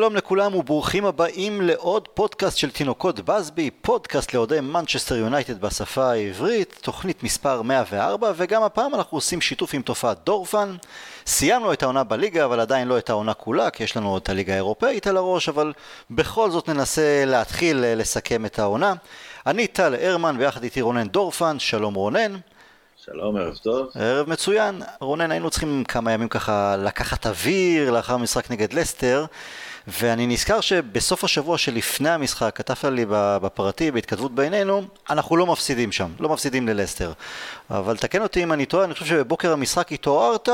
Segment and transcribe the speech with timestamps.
[0.00, 6.78] שלום לכולם וברוכים הבאים לעוד פודקאסט של תינוקות באזבי, פודקאסט לאוהדי מנצ'סטר יונייטד בשפה העברית,
[6.82, 10.76] תוכנית מספר 104 וגם הפעם אנחנו עושים שיתוף עם תופעת דורפן.
[11.26, 14.52] סיימנו את העונה בליגה אבל עדיין לא את העונה כולה כי יש לנו את הליגה
[14.52, 15.72] האירופאית על הראש אבל
[16.10, 18.94] בכל זאת ננסה להתחיל אה, לסכם את העונה.
[19.46, 22.36] אני טל הרמן ויחד איתי רונן דורפן, שלום רונן.
[23.04, 23.88] שלום, ערב טוב.
[23.94, 24.82] ערב מצוין.
[25.00, 29.24] רונן, היינו צריכים כמה ימים ככה לקחת אוויר לאחר המשחק נגד לסטר,
[30.00, 36.10] ואני נזכר שבסוף השבוע שלפני המשחק, כתבת לי בפרטי, בהתכתבות בינינו, אנחנו לא מפסידים שם,
[36.20, 37.12] לא מפסידים ללסטר.
[37.70, 40.48] אבל תקן אותי אם אני טועה, אני חושב שבבוקר המשחק התעוררת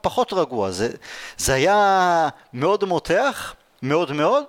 [0.00, 0.70] פחות רגוע.
[0.70, 0.88] זה,
[1.36, 4.44] זה היה מאוד מותח, מאוד מאוד,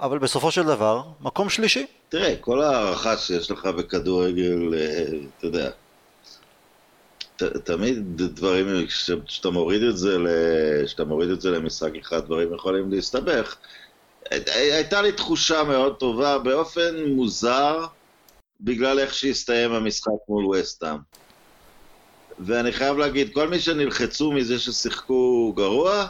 [0.00, 1.86] אבל בסופו של דבר, מקום שלישי.
[2.08, 5.04] תראה, כל הערכה שיש לך בכדורגל, אה,
[5.38, 5.70] אתה יודע,
[7.64, 8.86] תמיד דברים,
[9.26, 9.82] כשאתה מוריד
[11.04, 13.56] מוריד את זה למשחק אחד, דברים יכולים להסתבך.
[14.30, 17.86] הייתה לי תחושה מאוד טובה, באופן מוזר,
[18.60, 20.96] בגלל איך שהסתיים המשחק מול וסטאם.
[22.38, 26.06] ואני חייב להגיד, כל מי שנלחצו מזה ששיחקו גרוע,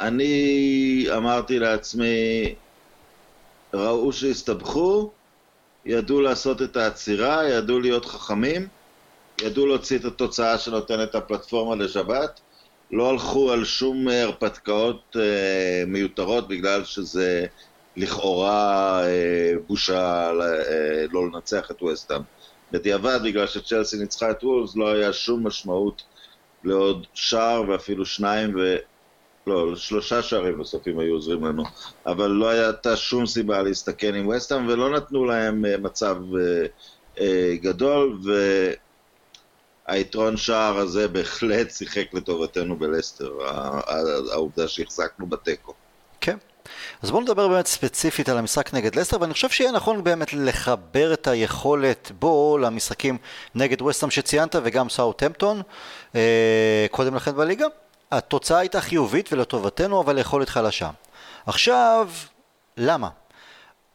[0.00, 2.54] אני אמרתי לעצמי,
[3.74, 5.10] ראו שהסתבכו,
[5.84, 8.68] ידעו לעשות את העצירה, ידעו להיות חכמים,
[9.42, 12.40] ידעו להוציא את התוצאה שנותנת הפלטפורמה לשבת,
[12.90, 17.46] לא הלכו על שום הרפתקאות אה, מיותרות בגלל שזה
[17.96, 22.22] לכאורה אה, בושה אה, לא לנצח את ווסטהאם.
[22.72, 26.02] בדיעבד, בגלל שצ'לסי ניצחה את וולס, לא היה שום משמעות
[26.64, 28.76] לעוד שער ואפילו שניים ו...
[29.46, 31.62] לא, שלושה שערים אם היו עוזרים לנו,
[32.06, 36.16] אבל לא הייתה שום סיבה להסתכן עם ווסטהאם ולא נתנו להם מצב
[37.60, 38.30] גדול, ו...
[39.86, 43.32] היתרון שער הזה בהחלט שיחק לטובתנו בלסטר,
[44.32, 45.74] העובדה שהחזקנו בתיקו.
[46.20, 46.36] כן.
[47.02, 51.12] אז בואו נדבר באמת ספציפית על המשחק נגד לסטר, ואני חושב שיהיה נכון באמת לחבר
[51.12, 53.18] את היכולת בו למשחקים
[53.54, 55.62] נגד וסטאם שציינת וגם סאוטהמפטון
[56.14, 57.66] אה, קודם לכן בליגה.
[58.12, 60.90] התוצאה הייתה חיובית ולטובתנו, אבל יכולת חלשה.
[61.46, 62.08] עכשיו,
[62.76, 63.08] למה?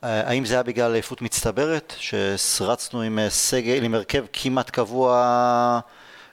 [0.04, 5.80] האם זה היה בגלל עייפות מצטברת, שסרצנו עם אה, סגל, עם הרכב כמעט קבוע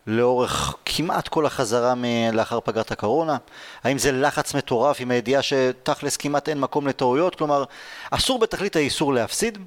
[0.06, 1.94] לאורך כמעט כל החזרה
[2.32, 3.36] לאחר פגרת הקורונה?
[3.84, 7.34] האם זה לחץ מטורף עם הידיעה שתכלס כמעט אין מקום לטעויות?
[7.34, 7.64] כלומר,
[8.10, 9.58] אסור בתכלית האיסור להפסיד?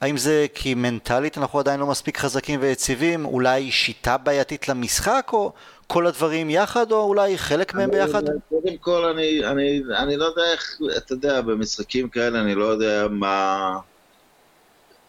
[0.00, 3.24] האם זה כי מנטלית אנחנו עדיין לא מספיק חזקים ויציבים?
[3.24, 5.30] אולי שיטה בעייתית למשחק?
[5.32, 5.52] או
[5.88, 8.22] כל הדברים יחד, או אולי חלק מהם ביחד?
[8.48, 13.06] קודם כל, אני, אני, אני לא יודע איך, אתה יודע, במשחקים כאלה אני לא יודע
[13.10, 13.78] מה...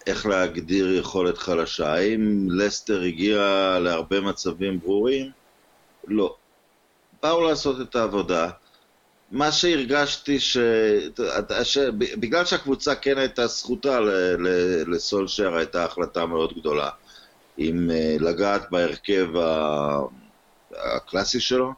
[0.08, 1.94] איך להגדיר יכולת חלשה.
[1.94, 3.40] האם לסטר הגיע
[3.82, 5.32] להרבה מצבים ברורים?
[6.08, 6.36] לא.
[7.24, 8.50] באו לעשות את העבודה.
[9.32, 10.58] מה שהרגשתי ש...
[11.64, 11.78] ש...
[11.98, 14.00] בגלל שהקבוצה כן הייתה זכותה
[14.88, 16.90] לסולשר, הייתה החלטה מאוד גדולה.
[17.60, 20.00] אם אה, לגעת בהרכב ה...
[20.76, 21.74] הקלאסי שלו,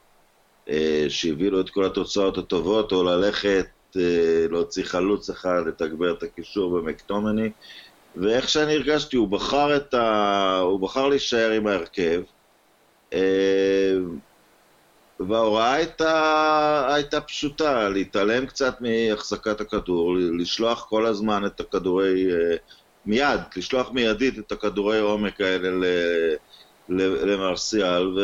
[0.69, 6.24] אה, שהביא לו את כל התוצאות הטובות, או ללכת, אה, להוציא חלוץ אחד, לתגבר את
[6.24, 7.50] הקישור במקטומני,
[8.16, 10.57] ואיך שאני הרגשתי, הוא בחר, ה...
[10.59, 12.22] הוא בחר להישאר עם ההרכב,
[13.13, 13.94] אה,
[15.19, 22.28] וההוראה הייתה, הייתה פשוטה, להתעלם קצת מהחזקת הכדור, לשלוח כל הזמן את הכדורי,
[23.06, 25.88] מיד, לשלוח מיידית את הכדורי עומק האלה
[26.97, 28.18] למרסיאל,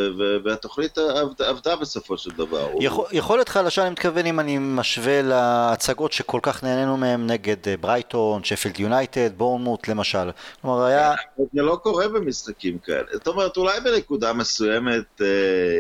[0.44, 2.70] והתוכנית עבדה, עבדה בסופו של דבר.
[2.80, 7.78] יכול, יכולת חלשה, אני מתכוון אם אני משווה להצגות שכל כך נהנינו מהן נגד אה,
[7.78, 10.30] ברייטון, שפילד יונייטד, בורנמוט למשל.
[10.62, 11.14] כלומר היה...
[11.54, 13.08] זה לא קורה במשחקים כאלה.
[13.14, 15.22] זאת אומרת, אולי בנקודה מסוימת...
[15.22, 15.80] אה,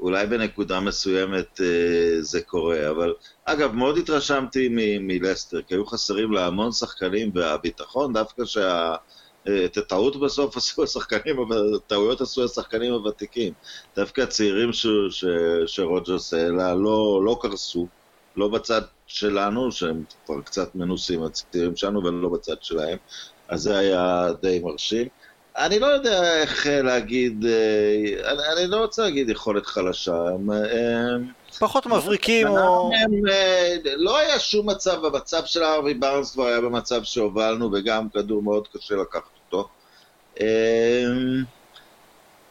[0.00, 1.66] אולי בנקודה מסוימת אה,
[2.20, 3.14] זה קורה, אבל
[3.44, 4.68] אגב, מאוד התרשמתי
[5.00, 8.94] מלסטר, כי היו חסרים לה המון שחקנים, והביטחון דווקא שה...
[9.64, 11.36] את הטעות בסוף עשו השחקנים,
[11.86, 13.52] טעויות עשו השחקנים הוותיקים.
[13.96, 14.70] דווקא הצעירים
[15.66, 17.86] שרוג'רס העלה לא, לא קרסו,
[18.36, 22.98] לא בצד שלנו, שהם כבר קצת מנוסים, הצעירים שלנו, ולא בצד שלהם,
[23.48, 25.08] אז זה היה די מרשים.
[25.56, 30.14] אני לא יודע איך להגיד, אה, אני, אני לא רוצה להגיד יכולת חלשה.
[30.14, 31.26] הם, הם,
[31.58, 32.90] פחות מבריקים או...
[32.94, 38.08] הם, אה, לא היה שום מצב, המצב של ארווי בארנס כבר היה במצב שהובלנו, וגם
[38.08, 39.39] כדור מאוד קשה לקחת
[40.34, 40.44] אתה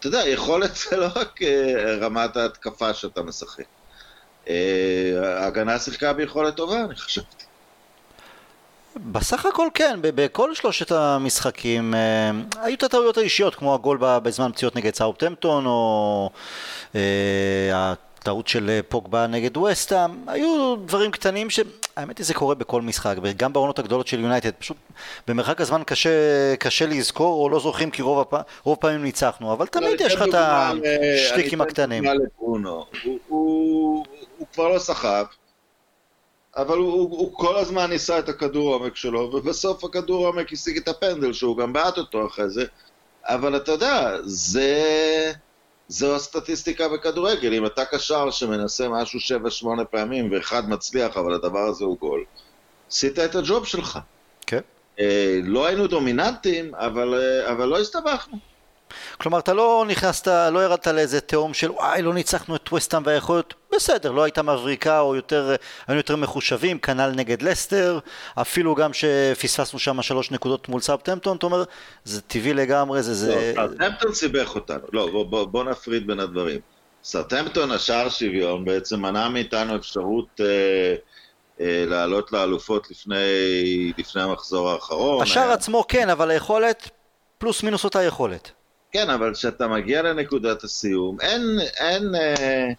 [0.07, 1.39] יודע, יכולת זה לא רק
[2.01, 3.63] רמת ההתקפה שאתה משחק.
[5.23, 7.45] ההגנה שיחקה ביכולת טובה, אני חשבתי.
[8.95, 12.31] בסך הכל כן, בכל שלושת המשחקים אה,
[12.63, 16.29] היו את הטעויות האישיות, כמו הגול בזמן פציעות נגד סאופטמפטון, או
[16.95, 17.93] אה,
[18.23, 23.15] טעות של אה, פוגבה נגד ווסטהאם, היו דברים קטנים שהאמת היא זה קורה בכל משחק,
[23.23, 24.77] וגם בעונות הגדולות של יונייטד, פשוט
[25.27, 26.09] במרחק הזמן קשה,
[26.59, 28.33] קשה לזכור או לא זוכרים כי רוב, הפ...
[28.63, 32.03] רוב הפעמים ניצחנו, אבל תמיד יש לך את השטיקים הקטנים.
[32.03, 34.05] דוגמה לברונו, הוא, הוא,
[34.37, 35.25] הוא כבר לא סחב,
[36.57, 40.77] אבל הוא, הוא, הוא כל הזמן ניסה את הכדור העומק שלו, ובסוף הכדור העומק השיג
[40.77, 42.65] את הפנדל שהוא גם בעט אותו אחרי זה,
[43.23, 44.83] אבל אתה יודע, זה...
[45.89, 49.19] זו הסטטיסטיקה בכדורגל, אם אתה קשר שמנסה משהו
[49.81, 52.23] 7-8 פעמים ואחד מצליח, אבל הדבר הזה הוא גול,
[52.89, 53.99] עשית את הג'וב שלך.
[54.47, 54.59] כן.
[54.99, 58.37] אה, לא היינו דומיננטים, אבל, אה, אבל לא הסתבכנו.
[59.17, 63.53] כלומר, אתה לא נכנסת, לא ירדת לאיזה תהום של וואי, לא ניצחנו את ווסטהאם והיכולת,
[63.75, 65.55] בסדר, לא הייתה מבריקה או יותר,
[65.87, 67.99] היינו יותר מחושבים, כנ"ל נגד לסטר,
[68.41, 71.63] אפילו גם שפספסנו שם שלוש נקודות מול סאבטמפטון, אתה אומר,
[72.03, 73.13] זה טבעי לגמרי, זה...
[73.13, 73.53] זה...
[73.55, 76.59] לא, סאבטמפטון סיבך אותנו, לא, בוא, בוא, בוא נפריד בין הדברים.
[77.03, 80.41] סאבטמפטון, השער שוויון, בעצם מנע מאיתנו אפשרות...
[80.41, 80.95] אה,
[81.61, 85.21] אה, לעלות לאלופות לפני, לפני המחזור האחרון.
[85.21, 85.53] השער היה...
[85.53, 86.89] עצמו כן, אבל היכולת,
[87.37, 88.51] פלוס מינוס אותה יכולת.
[88.91, 91.41] כן, אבל כשאתה מגיע לנקודת הסיום, אין,
[91.77, 92.69] אין, אה,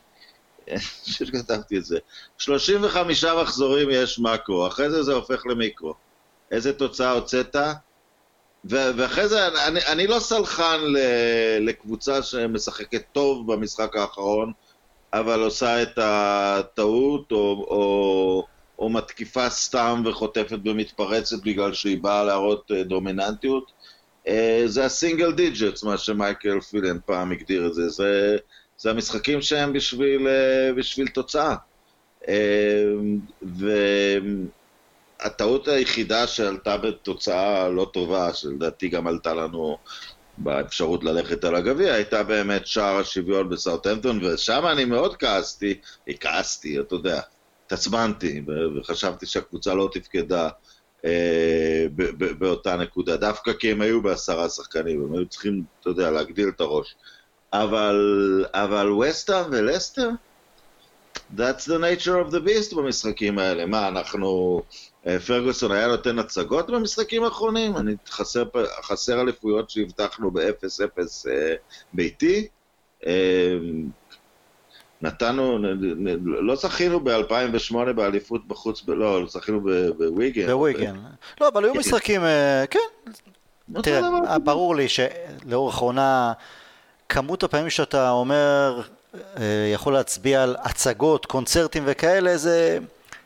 [1.12, 1.98] שכתבתי את זה,
[2.38, 5.94] 35 מחזורים יש מקרו, אחרי זה זה הופך למיקרו.
[6.50, 7.56] איזה תוצאה הוצאת?
[8.64, 10.80] ואחרי זה, אני, אני לא סלחן
[11.60, 14.52] לקבוצה שמשחקת טוב במשחק האחרון,
[15.12, 18.46] אבל עושה את הטעות, או, או,
[18.78, 23.72] או מתקיפה סתם וחוטפת ומתפרצת בגלל שהיא באה להראות אה, דומיננטיות.
[24.28, 27.88] אה, זה ה single digits, מה שמייקל פילן פעם הגדיר את זה.
[27.88, 28.36] זה,
[28.78, 31.56] זה המשחקים שהם בשביל, אה, בשביל תוצאה.
[32.28, 32.84] אה,
[35.22, 39.78] והטעות היחידה שעלתה בתוצאה לא טובה, שלדעתי גם עלתה לנו
[40.38, 45.80] באפשרות ללכת על הגביע, הייתה באמת שער השוויון בסאוטהמפטון, ושם אני מאוד כעסתי,
[46.20, 47.20] כעסתי, אתה יודע,
[47.66, 48.42] התעצבנתי,
[48.76, 50.48] וחשבתי שהקבוצה לא תפקדה.
[51.04, 51.86] אה,
[52.38, 56.60] באותה נקודה, דווקא כי הם היו בעשרה שחקנים, הם היו צריכים, אתה יודע, להגדיל את
[56.60, 56.96] הראש.
[57.52, 60.08] אבל, אבל וסטהאם ולסטר,
[61.36, 63.66] that's the nature of the beast במשחקים האלה.
[63.66, 64.62] מה, אנחנו...
[65.06, 67.76] אה, פרגוסון היה נותן הצגות במשחקים האחרונים?
[67.76, 68.44] אני חסר,
[68.82, 71.54] חסר אליפויות שהבטחנו ב-0-0 אה,
[71.92, 72.48] ביתי.
[75.02, 75.58] נתנו,
[76.24, 79.60] לא זכינו ב-2008 באליפות בחוץ, לא, זכינו
[79.98, 80.46] בוויגן.
[80.46, 80.96] בוויגן.
[81.40, 81.78] לא, אבל היו כן.
[81.78, 82.78] משחקים, אה, כן.
[83.82, 86.32] תראה, ברור לי שלאורך העונה,
[87.08, 88.82] כמות הפעמים שאתה אומר,
[89.14, 92.78] אה, יכול להצביע על הצגות, קונצרטים וכאלה, זה...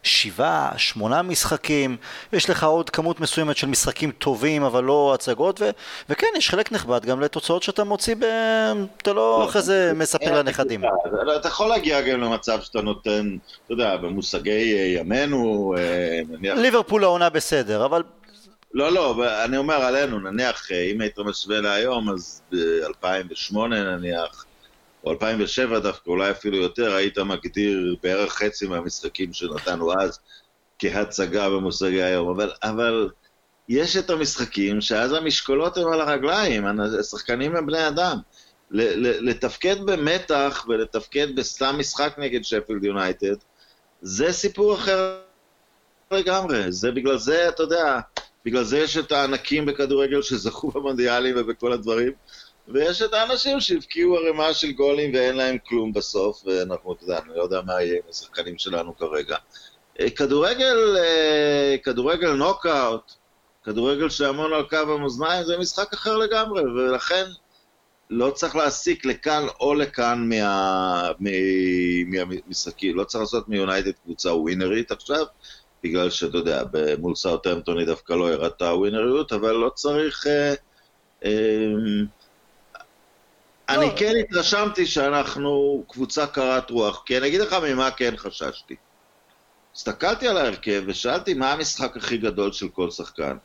[0.04, 1.96] שבעה, שמונה משחקים,
[2.32, 5.70] יש לך עוד כמות מסוימת של משחקים טובים אבל לא הצגות, ו-
[6.08, 8.24] וכן, יש חלק נכבד גם לתוצאות שאתה מוציא, ב...
[8.96, 10.82] אתה לא, לא אחרי זה מספר לנכדים.
[11.40, 16.58] אתה יכול להגיע גם למצב שאתה נותן, אתה יודע, במושגי אה, ימינו, אה, נניח...
[16.58, 18.02] ליברפול העונה בסדר, אבל...
[18.74, 19.14] לא, לא,
[19.44, 24.44] אני אומר עלינו, נניח, אה, אם היית משווה להיום, אז ב-2008 נניח,
[25.04, 30.18] או 2007 דווקא, אולי אפילו יותר, היית מגדיר בערך חצי מהמשחקים שנתנו אז
[30.78, 32.28] כהצגה במושגי היום.
[32.28, 33.10] אבל, אבל
[33.68, 36.64] יש את המשחקים שאז המשקולות הן על הרגליים,
[37.00, 38.18] השחקנים הם בני אדם.
[38.70, 43.34] לתפקד במתח ולתפקד בסתם משחק נגד שפילד יונייטד,
[44.02, 45.20] זה סיפור אחר
[46.10, 46.72] לגמרי.
[46.72, 48.00] זה בגלל זה, אתה יודע,
[48.44, 52.12] בגלל זה יש את הענקים בכדורגל שזכו במונדיאלים ובכל הדברים.
[52.68, 57.36] ויש את האנשים שהבקיעו ערימה של גולים ואין להם כלום בסוף, ואנחנו, אתה יודע, אני
[57.36, 59.36] לא יודע מה יהיה עם השחקנים שלנו כרגע.
[60.00, 63.12] אה, כדורגל, אה, כדורגל נוקאוט,
[63.64, 67.24] כדורגל שהמון על קו המאזניים, זה משחק אחר לגמרי, ולכן
[68.10, 71.10] לא צריך להסיק לכאן או לכאן מה,
[72.06, 75.26] מהמשחקים, לא צריך לעשות מיונייטד קבוצה ווינרית עכשיו,
[75.82, 76.62] בגלל שאתה יודע,
[76.98, 80.26] מול סאוטהמפטון דווקא לא הראתה ווינריות, אבל לא צריך...
[80.26, 80.54] אה,
[81.24, 81.30] אה,
[83.68, 83.92] אני לא.
[83.96, 88.76] כן התרשמתי שאנחנו קבוצה קרת רוח, כי אני אגיד לך ממה כן חששתי.
[89.74, 93.36] הסתכלתי על ההרכב ושאלתי מה המשחק הכי גדול של כל שחקן.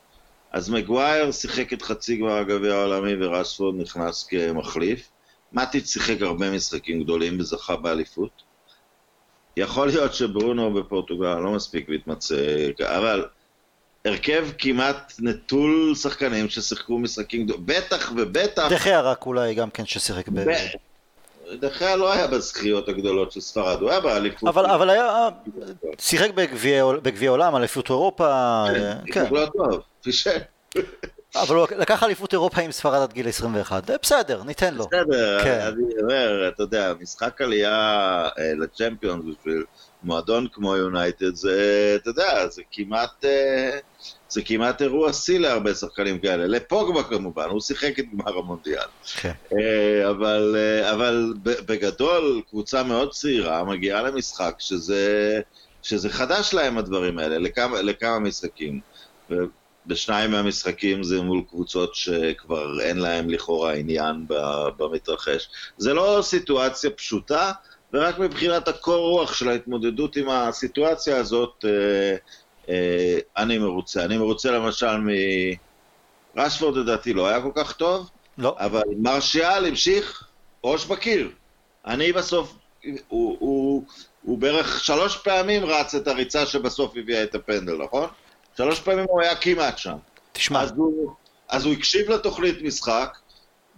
[0.51, 5.09] אז מגווייר שיחק את חצי גמר הגביע העולמי ורשפורד נכנס כמחליף.
[5.53, 8.43] מטיץ' שיחק הרבה משחקים גדולים וזכה באליפות.
[9.57, 12.35] יכול להיות שברונו בפורטוגל לא מספיק מתמצא,
[12.83, 13.25] אבל
[14.05, 18.71] הרכב כמעט נטול שחקנים ששיחקו משחקים גדולים, בטח ובטח...
[18.71, 20.39] דחיה רק אולי גם כן ששיחק ב...
[21.59, 24.49] דחיה לא היה בזכיות הגדולות של ספרד, הוא היה באליפות.
[24.49, 25.29] אבל, אבל היה,
[25.99, 26.29] שיחק
[27.03, 28.97] בגביע עולם, אליפות אירופה, כן.
[29.13, 29.25] כן.
[29.31, 30.37] לא טוב, פישל.
[31.35, 34.87] אבל הוא לקח אליפות אירופה עם ספרד עד גיל 21, בסדר, ניתן לו.
[34.87, 35.59] בסדר, כן.
[35.59, 39.63] אני אומר, אתה יודע, משחק עלייה לצ'מפיונס בשביל
[40.03, 43.25] מועדון כמו יונייטד, זה, אתה יודע, זה כמעט,
[44.29, 46.47] זה כמעט אירוע שיא להרבה שחקנים כאלה.
[46.47, 48.87] לפוגבה כמובן, הוא שיחק את גמר המונדיאל.
[49.21, 49.31] כן.
[50.09, 50.55] אבל,
[50.91, 55.41] אבל בגדול, קבוצה מאוד צעירה מגיעה למשחק שזה...
[55.83, 58.79] שזה חדש להם הדברים האלה, לכמה, לכמה משחקים.
[59.87, 64.25] בשניים מהמשחקים זה מול קבוצות שכבר אין להם לכאורה עניין
[64.77, 65.49] במתרחש.
[65.77, 67.51] זה לא סיטואציה פשוטה,
[67.93, 72.15] ורק מבחינת הקור רוח של ההתמודדות עם הסיטואציה הזאת, אה,
[72.69, 74.05] אה, אני מרוצה.
[74.05, 75.07] אני מרוצה למשל מ...
[76.37, 78.55] רשפורד לדעתי לא היה כל כך טוב, לא.
[78.59, 80.23] אבל מרשיאל המשיך
[80.63, 81.29] ראש בקיר.
[81.85, 82.55] אני בסוף,
[83.07, 83.83] הוא, הוא,
[84.23, 88.09] הוא בערך שלוש פעמים רץ את הריצה שבסוף הביאה את הפנדל, נכון?
[88.57, 89.95] שלוש פעמים הוא היה כמעט שם.
[90.31, 90.61] תשמע.
[90.61, 91.11] אז הוא,
[91.49, 93.17] אז הוא הקשיב לתוכנית משחק,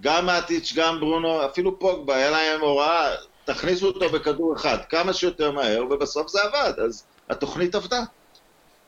[0.02, 3.16] גם מאטיץ', גם ברונו, אפילו פוגבה, היה להם הוראה,
[3.46, 8.04] תכניסו אותו בכדור אחד כמה שיותר מהר, ובסוף זה עבד, אז התוכנית עבדה.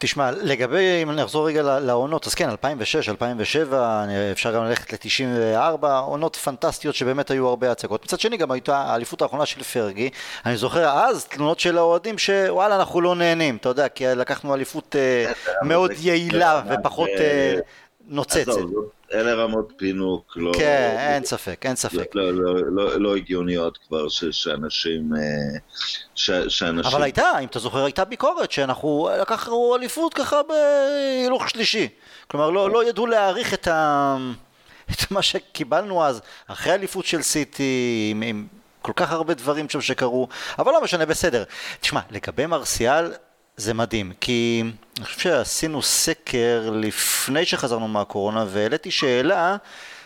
[0.04, 6.36] תשמע, לגבי, אם נחזור רגע לעונות, אז כן, 2006, 2007, אפשר גם ללכת ל-94, עונות
[6.36, 8.04] פנטסטיות שבאמת היו הרבה הצגות.
[8.04, 10.10] מצד שני, גם הייתה האליפות האחרונה של פרגי.
[10.46, 14.96] אני זוכר אז תלונות של האוהדים שוואלה, אנחנו לא נהנים, אתה יודע, כי לקחנו אליפות
[14.96, 15.32] אה,
[15.62, 17.10] מאוד יעילה ופחות
[18.08, 18.52] נוצצת.
[19.14, 20.52] אלה רמות פינוק, לא...
[20.58, 22.16] כן, אין ספק, אין ספק.
[22.16, 25.20] לא, לא, לא, לא הגיוניות כבר ש, שאנשים, אה,
[26.16, 26.92] ש, שאנשים...
[26.94, 31.90] אבל הייתה, אם אתה זוכר, הייתה ביקורת שאנחנו לקחנו אליפות ככה בהילוך שלישי.
[32.28, 34.18] כלומר, לא, לא ידעו להעריך את, ה...
[34.92, 38.48] את מה שקיבלנו אז, אחרי אליפות של סיטי, עם, עם
[38.82, 40.28] כל כך הרבה דברים שם שקרו,
[40.60, 41.44] אבל לא משנה, בסדר.
[41.80, 43.12] תשמע, לגבי מרסיאל,
[43.58, 44.64] זה מדהים, כי
[44.98, 49.58] אני חושב שעשינו סקר לפני שחזרנו מהקורונה והעליתי שאלה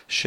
[0.08, 0.24] שמי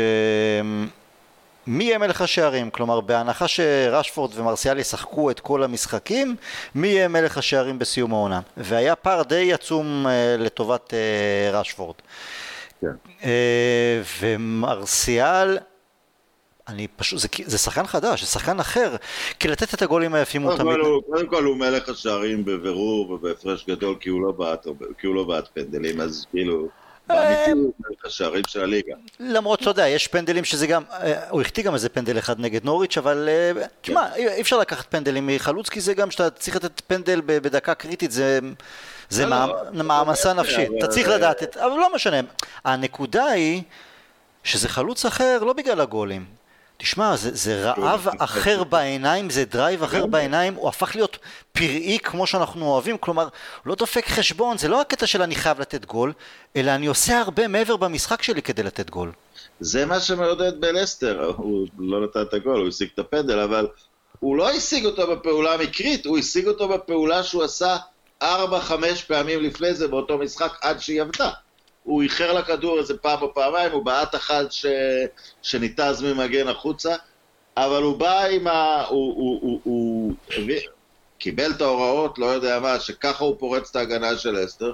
[1.67, 2.69] יהיה מלך השערים?
[2.69, 6.35] כלומר, בהנחה שרשפורד ומרסיאל ישחקו את כל המשחקים,
[6.75, 8.39] מי יהיה מלך השערים בסיום העונה?
[8.57, 11.95] והיה פער די עצום אה, לטובת אה, רשפורד.
[12.81, 12.87] כן.
[13.23, 15.57] אה, ומרסיאל
[16.71, 18.95] אני פשוט, זה, זה שחקן חדש, זה שחקן אחר,
[19.39, 20.75] כי לתת את הגולים היפים הוא תמיד...
[21.05, 24.65] קודם כל הוא מלך השערים בבירור ובהפרש גדול כי הוא לא בעט,
[25.03, 26.67] לא פנדלים, אז כאילו...
[27.09, 28.93] מלך השערים של הליגה.
[29.19, 32.65] למרות שאתה יודע, יש פנדלים שזה גם, אה, הוא החטיא גם איזה פנדל אחד נגד
[32.65, 34.27] נוריץ', אבל אה, תשמע, כן.
[34.27, 38.39] אי אפשר לקחת פנדלים מחלוץ, כי זה גם שאתה צריך לתת פנדל בדקה קריטית, זה...
[39.09, 39.37] זה לא,
[39.71, 42.19] לא, מעמסה נפשית, אתה צריך לדעת, אבל לא משנה.
[42.63, 43.61] הנקודה היא
[44.43, 46.40] שזה חלוץ אחר לא בגלל הגולים.
[46.81, 51.17] תשמע, זה, זה רעב אחר בעיניים, זה דרייב אחר בעיניים, הוא הפך להיות
[51.51, 53.27] פראי כמו שאנחנו אוהבים, כלומר,
[53.65, 56.13] לא דופק חשבון, זה לא הקטע של אני חייב לתת גול,
[56.55, 59.11] אלא אני עושה הרבה מעבר במשחק שלי כדי לתת גול.
[59.59, 63.67] זה מה שמעודד בלסטר, הוא לא נתן את הגול, הוא השיג את הפנדל, אבל
[64.19, 67.77] הוא לא השיג אותו בפעולה המקרית, הוא השיג אותו בפעולה שהוא עשה
[68.23, 68.25] 4-5
[69.07, 71.29] פעמים לפני זה באותו משחק עד שהיא עבדה.
[71.83, 74.65] הוא איחר לכדור איזה פעם או פעמיים, הוא בעט אחת ש...
[75.41, 76.95] שניתז ממגן החוצה,
[77.57, 78.85] אבל הוא בא עם ה...
[78.89, 80.13] הוא, הוא, הוא, הוא...
[81.21, 84.73] קיבל את ההוראות, לא יודע מה, שככה הוא פורץ את ההגנה של אסתר,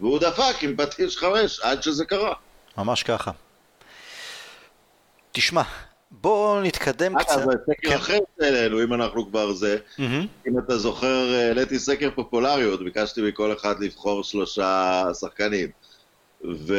[0.00, 2.34] והוא דפק עם פטיש חמש עד שזה קרה.
[2.78, 3.30] ממש ככה.
[5.32, 5.62] תשמע,
[6.10, 7.38] בואו נתקדם קצת.
[7.38, 7.96] אגב, סקר כן.
[7.96, 9.78] אחר אלינו, אם אנחנו כבר זה.
[10.48, 15.68] אם אתה זוכר, העליתי סקר פופולריות, ביקשתי מכל אחד לבחור שלושה שחקנים.
[16.44, 16.74] ו...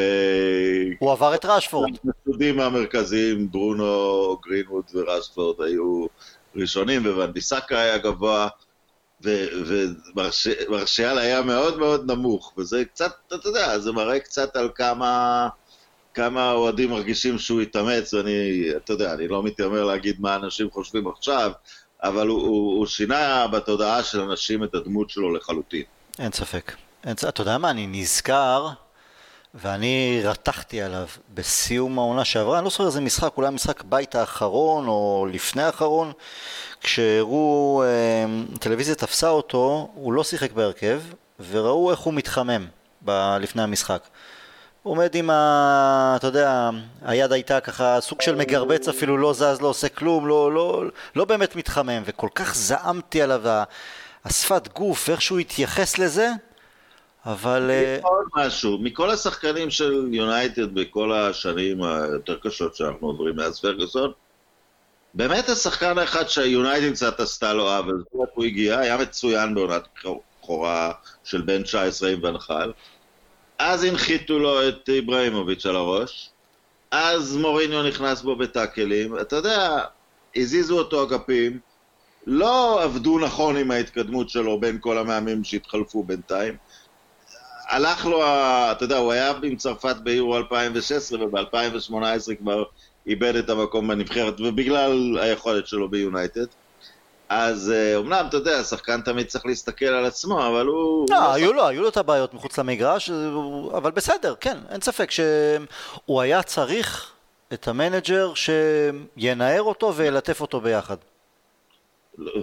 [1.00, 1.90] הוא עבר את רשפורד.
[2.04, 6.06] המסודים המרכזיים, ברונו, גרינווד ורשפורד היו
[6.56, 8.48] ראשונים, וונדיסקה היה גבוה,
[9.22, 15.48] ומרשיאל היה מאוד מאוד נמוך, וזה קצת, אתה יודע, זה מראה קצת על כמה...
[16.14, 21.08] כמה האוהדים מרגישים שהוא התאמץ, ואני, אתה יודע, אני לא מתיימר להגיד מה אנשים חושבים
[21.08, 21.52] עכשיו,
[22.04, 25.84] אבל הוא, הוא, הוא שינה בתודעה של אנשים את הדמות שלו לחלוטין.
[26.20, 26.74] אין ספק.
[27.04, 28.70] אין, אתה יודע מה, אני נזכר
[29.54, 34.88] ואני רתחתי עליו בסיום העונה שעברה, אני לא זוכר איזה משחק, אולי המשחק בית האחרון
[34.88, 36.12] או לפני האחרון,
[36.82, 37.84] כשהראו,
[38.56, 41.02] הטלוויזיה אה, תפסה אותו, הוא לא שיחק בהרכב,
[41.50, 42.68] וראו איך הוא מתחמם
[43.06, 44.02] ב- לפני המשחק.
[44.84, 46.14] הוא עומד עם ה...
[46.16, 46.70] אתה יודע,
[47.06, 50.84] היד הייתה ככה סוג של מגרבץ אפילו, לא זז, לא עושה כלום, לא, לא,
[51.16, 53.42] לא באמת מתחמם, וכל כך זעמתי עליו,
[54.26, 56.32] השפת גוף, איך שהוא התייחס לזה,
[57.32, 57.72] אבל...
[57.72, 64.12] אה, עוד משהו, מכל השחקנים של יונייטד בכל השנים היותר קשות שאנחנו עוברים מאז פרגוסון,
[65.14, 70.92] באמת השחקן האחד שהיונייטד קצת עשתה לו עוול, הוא הגיע, היה מצוין בעונת בכורה
[71.24, 72.72] של בן 19 עם ונחל,
[73.60, 76.30] אז הנחיתו לו את איבראימוביץ' על הראש,
[76.92, 79.80] אז מוריניו נכנס בו בטאקלים, אתה יודע,
[80.36, 81.60] הזיזו אותו אגפים,
[82.28, 86.58] לא עבדו נכון עם ההתקדמות שלו בין כל המאמנים שהתחלפו בינתיים.
[87.70, 88.24] הלך לו.
[88.72, 92.64] אתה יודע, הוא היה עם צרפת ביורו 2016 וב-2018 כבר
[93.08, 96.46] איבד את המקום בנבחרת, ובגלל היכולת שלו ביונייטד.
[97.30, 101.08] אז אומנם, אה, אתה יודע, השחקן תמיד צריך להסתכל על עצמו, אבל הוא...
[101.10, 103.10] לא, הוא היו לו, היו לו את הבעיות מחוץ למגרש,
[103.74, 107.12] אבל בסדר, כן, אין ספק שהוא היה צריך
[107.54, 110.96] את המנג'ר שינער אותו וילטף אותו ביחד.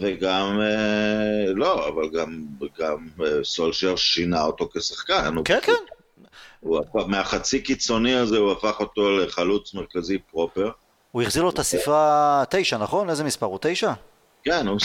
[0.00, 2.42] וגם, אה, לא, אבל גם,
[2.78, 5.34] גם אה, סולשיאר שינה אותו כשחקן.
[5.44, 5.72] כן, כן.
[6.60, 10.70] הוא, מהחצי קיצוני הזה הוא הפך אותו לחלוץ מרכזי פרופר.
[11.12, 13.10] הוא החזיר לו את הספרה תשע, נכון?
[13.10, 13.46] איזה מספר?
[13.46, 13.92] הוא תשע?
[14.46, 14.78] כן, הוא...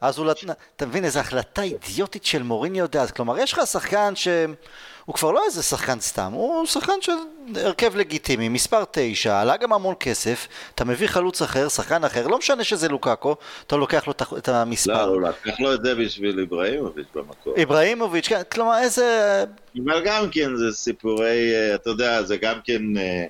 [0.00, 0.32] אז הוא,
[0.76, 3.10] אתה מבין, איזו החלטה אידיוטית של מוריניו דאז.
[3.10, 7.12] כלומר, יש לך שחקן שהוא כבר לא איזה שחקן סתם, הוא שחקן של
[7.54, 12.38] הרכב לגיטימי, מספר תשע, עלה גם המון כסף, אתה מביא חלוץ אחר, שחקן אחר, לא
[12.38, 15.06] משנה שזה לוקאקו, אתה לוקח לו את המספר.
[15.06, 17.54] לא, הוא לקח לו את זה בשביל איבראימוביץ' במקור.
[17.56, 19.44] איבראימוביץ', כן, כלומר, איזה...
[19.84, 23.24] אבל גם כן זה סיפורי, אה, אתה יודע, זה גם כן, אה,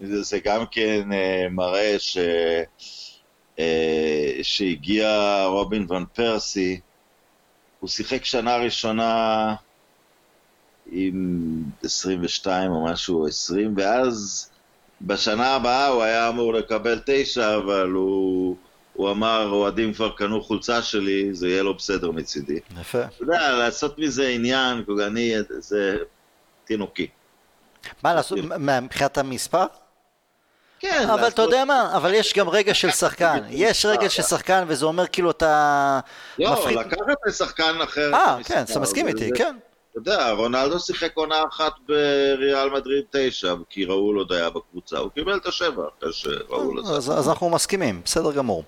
[0.00, 2.18] זה גם כן אה, מראה ש...
[3.58, 6.80] אה, שהגיע רובין ון פרסי,
[7.80, 9.54] הוא שיחק שנה ראשונה
[10.90, 14.48] עם 22 או משהו, 20, ואז
[15.02, 18.56] בשנה הבאה הוא היה אמור לקבל 9, אבל הוא,
[18.94, 22.58] הוא אמר, אוהדים כבר קנו חולצה שלי, זה יהיה לו בסדר מצידי.
[22.80, 23.04] יפה.
[23.04, 25.96] אתה יודע, לעשות מזה עניין, אני, זה
[26.64, 27.06] תינוקי.
[28.02, 29.64] מה לעשות, מבחינת המספר?
[30.84, 31.10] כן.
[31.10, 33.38] אבל אתה יודע מה, אבל יש גם רגע של שחקן.
[33.50, 36.00] יש רגע של שחקן וזה אומר כאילו אתה...
[36.38, 38.14] לא, לקחת לשחקן אחר.
[38.14, 39.56] אה, כן, אתה מסכים איתי, כן.
[39.90, 45.10] אתה יודע, רונלדו שיחק עונה אחת בריאל מדריד תשע, כי ראול עוד היה בקבוצה, הוא
[45.10, 47.12] קיבל את השבע אחרי שראול עשה.
[47.12, 48.64] אז אנחנו מסכימים, בסדר גמור.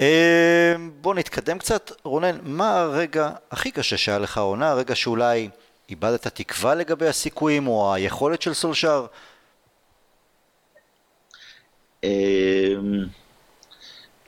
[0.00, 1.92] אה, בוא נתקדם קצת.
[2.04, 4.70] רונן, מה הרגע הכי קשה שהיה לך העונה?
[4.70, 5.48] הרגע שאולי
[5.90, 9.06] איבדת תקווה לגבי הסיכויים או היכולת של סולשאר?
[12.04, 13.04] אמ,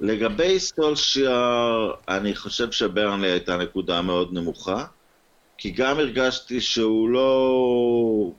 [0.00, 4.84] לגבי סולשיאר, אני חושב שברנלי הייתה נקודה מאוד נמוכה,
[5.58, 8.30] כי גם הרגשתי שהוא לא...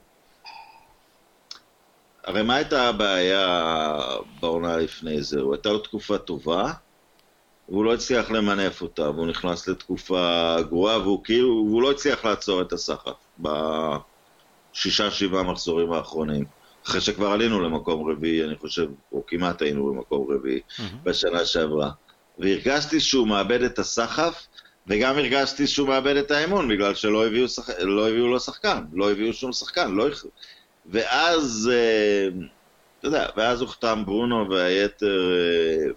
[2.24, 3.98] הרי מה הייתה הבעיה
[4.40, 5.40] בעונה לפני זה?
[5.40, 6.72] הוא הייתה לו תקופה טובה,
[7.68, 12.62] והוא לא הצליח למנף אותה, והוא נכנס לתקופה גרועה, והוא כאילו, והוא לא הצליח לעצור
[12.62, 16.44] את הסחף בשישה שבעה מחזורים האחרונים.
[16.86, 20.82] אחרי שכבר עלינו למקום רביעי, אני חושב, או כמעט היינו במקום רביעי mm-hmm.
[21.02, 21.90] בשנה שעברה.
[22.38, 24.46] והרגשתי שהוא מאבד את הסחף,
[24.86, 27.70] וגם הרגשתי שהוא מאבד את האמון, בגלל שלא הביאו, שח...
[27.80, 30.06] לא הביאו לו שחקן, לא הביאו שום שחקן, לא...
[30.86, 32.28] ואז, אה,
[32.98, 35.32] אתה יודע, ואז הוחתם ברונו והיתר,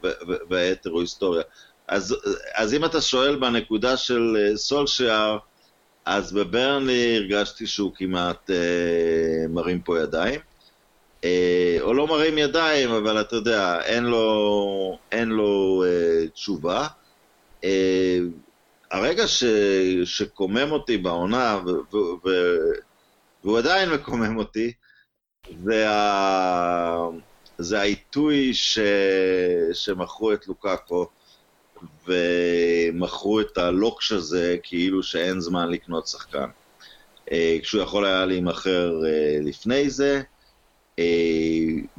[0.03, 0.11] אה,
[0.49, 1.43] והיתר הוא היסטוריה.
[1.87, 2.15] אז,
[2.55, 5.37] אז אם אתה שואל בנקודה של אה, סולשיאר,
[6.05, 10.39] אז בברנלי הרגשתי שהוא כמעט אה, מרים פה ידיים.
[11.27, 16.87] אה, או לא מרים ידיים, אבל אתה יודע, אין לו, אין לו אה, תשובה.
[17.63, 18.19] אה,
[18.91, 19.43] הרגע ש,
[20.03, 22.29] שקומם אותי בעונה, ו, ו, ו,
[23.43, 24.71] והוא עדיין מקומם אותי,
[25.63, 27.07] זה, ה,
[27.57, 28.79] זה העיתוי ש,
[29.73, 31.07] שמכרו את לוקאקו,
[32.07, 36.49] ומכרו את הלוקש הזה כאילו שאין זמן לקנות שחקן.
[37.31, 40.21] אה, כשהוא יכול היה להימכר אה, לפני זה,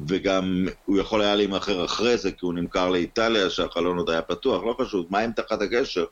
[0.08, 4.62] וגם הוא יכול היה להימכר אחרי זה, כי הוא נמכר לאיטליה, שהחלון עוד היה פתוח,
[4.64, 6.04] לא חשוב, מים תחת הגשר,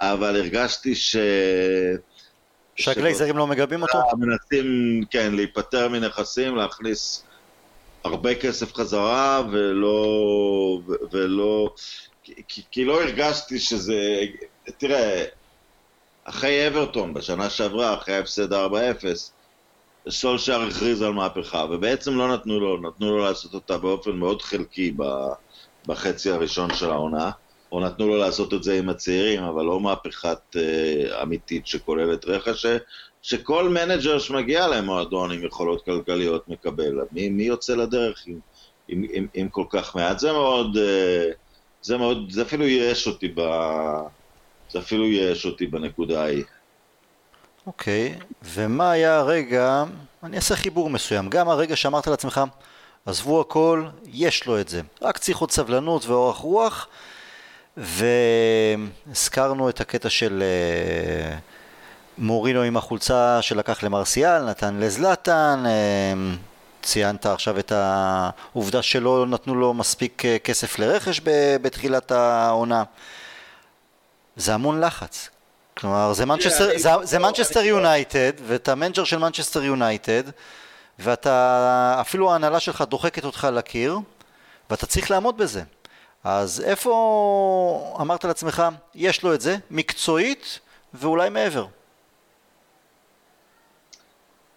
[0.00, 1.16] אבל הרגשתי ש...
[2.76, 3.98] שהגלייזרים לא מגבים אותו?
[4.18, 7.24] מנסים, כן, להיפטר מנכסים, להכניס
[8.04, 10.80] הרבה כסף חזרה, ולא...
[11.12, 11.74] ולא...
[12.48, 14.20] כי, כי לא הרגשתי שזה...
[14.78, 15.24] תראה,
[16.24, 18.56] אחרי אברטון בשנה שעברה, אחרי ההפסד 4-0,
[20.08, 24.94] סולשיאר הכריז על מהפכה, ובעצם לא נתנו לו, נתנו לו לעשות אותה באופן מאוד חלקי
[25.86, 27.30] בחצי הראשון של העונה,
[27.72, 32.66] או נתנו לו לעשות את זה עם הצעירים, אבל לא מהפכת אה, אמיתית שכוללת רכש,
[33.22, 36.94] שכל מנג'ר שמגיע למועדון עם יכולות כלכליות מקבל.
[37.12, 38.38] מי, מי יוצא לדרך עם,
[38.88, 40.18] עם, עם, עם כל כך מעט?
[40.18, 41.30] זה מאוד, אה,
[41.82, 43.40] זה מאוד, זה אפילו ייאש אותי ב...
[44.70, 46.44] זה אפילו ייאש אותי בנקודה ההיא.
[47.66, 48.14] אוקיי.
[48.42, 49.84] ומה היה הרגע,
[50.22, 52.40] אני אעשה חיבור מסוים, גם הרגע שאמרת לעצמך,
[53.06, 56.88] עזבו הכל, יש לו את זה, רק צריך עוד סבלנות ואורך רוח,
[57.76, 60.42] והזכרנו את הקטע של
[62.18, 66.12] מורינו עם החולצה שלקח למרסיאל, נתן לזלטן, אה,
[66.82, 71.20] ציינת עכשיו את העובדה שלא נתנו לו מספיק אה, כסף לרכש
[71.62, 72.84] בתחילת העונה.
[74.36, 75.30] זה המון לחץ.
[75.78, 76.12] כלומר,
[77.02, 80.22] זה מנצ'סטר, יונייטד, ואתה מנג'ר של מנצ'סטר יונייטד,
[80.98, 83.98] ואתה, אפילו ההנהלה שלך דוחקת אותך לקיר,
[84.70, 85.62] ואתה צריך לעמוד בזה.
[86.24, 88.62] אז איפה אמרת לעצמך,
[88.94, 90.58] יש לו את זה, מקצועית,
[90.94, 91.66] ואולי מעבר?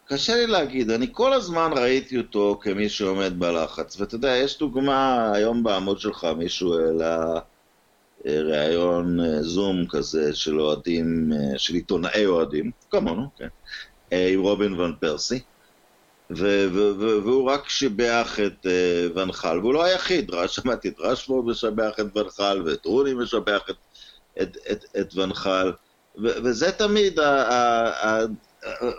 [0.05, 5.31] קשה לי להגיד, אני כל הזמן ראיתי אותו כמי שעומד בלחץ, ואתה יודע, יש דוגמה
[5.33, 7.39] היום בעמוד שלך, מישהו העלה
[8.25, 13.47] ראיון אה, זום כזה של אוהדים, אה, של עיתונאי אוהדים, כמונו, כן,
[14.11, 15.39] עם רובין ון פרסי,
[16.29, 18.65] והוא רק שיבח את
[19.15, 23.75] ונחל, והוא לא היחיד, שמעתי את רשפורד משבח את ונחל, ואת רוני משבח את,
[24.41, 25.71] את, את, את ונחל,
[26.15, 27.19] וזה תמיד,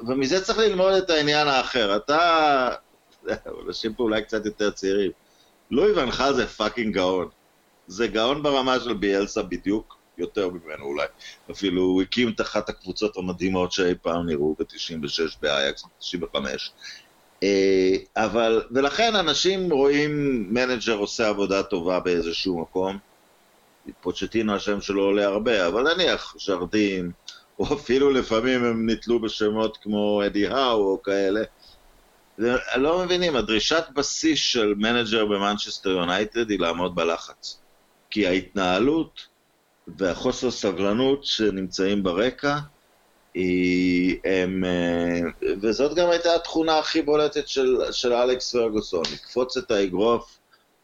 [0.08, 1.96] ומזה צריך ללמוד את העניין האחר.
[1.96, 2.68] אתה,
[3.66, 5.10] אנשים פה אולי קצת יותר צעירים,
[5.70, 7.28] לואי ונחל זה פאקינג גאון.
[7.86, 11.06] זה גאון ברמה של ביאלסה בדיוק, יותר ממנו אולי.
[11.50, 16.72] אפילו הוא הקים את אחת הקבוצות המדהימות שאי פעם נראו ב-96 באייאקס, 95.
[17.42, 22.98] אה, אבל, ולכן אנשים רואים מנג'ר עושה עבודה טובה באיזשהו מקום.
[24.00, 27.10] פוצ'טינו השם שלו עולה הרבה, אבל נניח ז'רדים,
[27.58, 31.40] או אפילו לפעמים הם נתלו בשמות כמו אדי האו או כאלה.
[32.76, 37.60] לא מבינים, הדרישת בסיס של מנג'ר במנצ'סטר יונייטד היא לעמוד בלחץ.
[38.10, 39.26] כי ההתנהלות
[39.88, 42.58] והחוסר סבלנות שנמצאים ברקע,
[43.34, 45.20] היא, הם, אה,
[45.62, 50.38] וזאת גם הייתה התכונה הכי בולטת של, של אלכס פרגוסון, לקפוץ את האגרוף,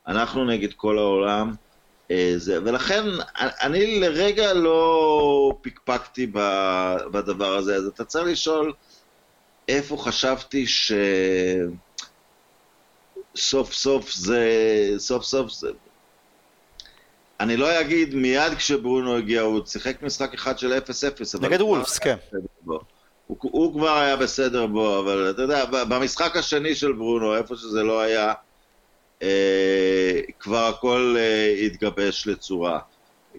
[0.07, 1.53] אנחנו נגד כל העולם,
[2.11, 3.05] אה, זה, ולכן
[3.37, 6.27] אני לרגע לא פקפקתי
[7.13, 8.73] בדבר הזה, אז אתה צריך לשאול
[9.69, 10.67] איפה חשבתי
[13.37, 14.51] שסוף סוף זה,
[14.99, 15.71] סוף סוף זה,
[17.41, 21.41] אני לא אגיד מיד כשברונו הגיע, הוא שיחק משחק אחד של 0-0.
[21.41, 22.17] נגד וולפס, כן.
[22.65, 22.79] הוא,
[23.27, 28.01] הוא כבר היה בסדר בו, אבל אתה יודע, במשחק השני של ברונו, איפה שזה לא
[28.01, 28.33] היה,
[29.23, 32.79] אה, כבר הכל אה, התגבש לצורה.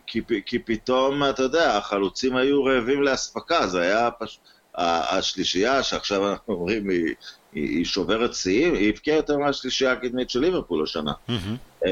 [0.08, 4.40] כי, כי פתאום, אתה יודע, החלוצים היו רעבים לאספקה, זה היה פשוט...
[4.78, 7.16] השלישייה, שעכשיו אנחנו אומרים, היא,
[7.54, 11.12] היא, היא שוברת שיאים, היא הבקיעה יותר מהשלישייה הקדמית של ליברפול השנה.
[11.30, 11.86] Mm-hmm.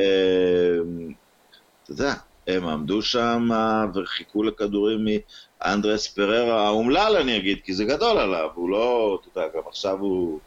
[1.86, 2.13] אתה יודע,
[2.48, 3.50] הם עמדו שם
[3.93, 9.50] וחיכו לכדורים מאנדרס פררה האומלל, אני אגיד, כי זה גדול עליו, הוא לא, אתה יודע,
[9.58, 10.39] גם עכשיו הוא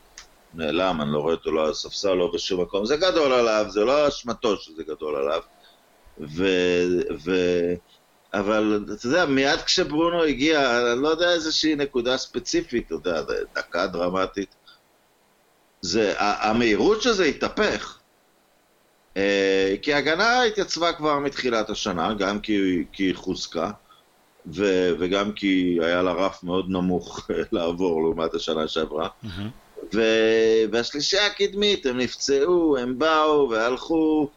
[0.55, 3.85] נעלם, אני לא רואה אותו לא על הספסל, לא בשום מקום, זה גדול עליו, זה
[3.85, 5.41] לא אשמתו שזה גדול עליו.
[6.21, 6.47] ו...
[7.25, 7.33] ו...
[8.35, 13.23] אבל אתה יודע, מיד כשברונו הגיע, אני לא יודע איזושהי נקודה ספציפית, אתה יודע,
[13.55, 14.55] דקה דרמטית.
[15.81, 17.98] זה, המהירות שזה התהפך.
[19.19, 23.71] אה, כי ההגנה התייצבה כבר מתחילת השנה, גם כי, היא חוזקה,
[24.55, 29.09] ו, וגם כי היה לה רף מאוד נמוך לעבור לעומת השנה שעברה.
[29.25, 29.29] Mm-hmm.
[29.95, 30.03] ו,
[30.73, 34.29] והשלישייה הקדמית, הם נפצעו, הם באו והלכו,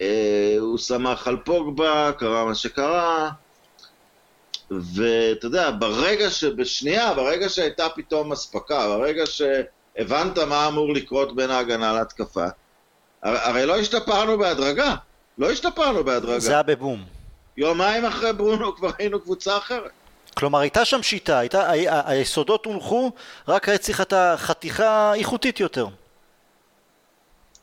[0.00, 3.30] אה, הוא שמח על פוגבה, קרה מה שקרה,
[4.70, 11.92] ואתה יודע, ברגע שבשנייה, ברגע שהייתה פתאום אספקה, ברגע שהבנת מה אמור לקרות בין ההגנה
[11.92, 12.46] להתקפה,
[13.22, 14.94] הרי לא השתפרנו בהדרגה.
[15.38, 16.38] לא השתפרנו בהדרגה.
[16.38, 17.04] זה היה בבום.
[17.56, 19.90] יומיים אחרי ברונו כבר היינו קבוצה אחרת.
[20.34, 23.10] כלומר הייתה שם שיטה, הייתה, ה- היסודות הונחו,
[23.48, 25.86] רק היה צריך את החתיכה איכותית יותר.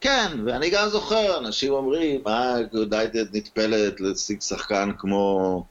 [0.02, 5.64] כן, ואני גם זוכר, אנשים אומרים, מה יונייטד נטפלת להשיג שחקן כמו,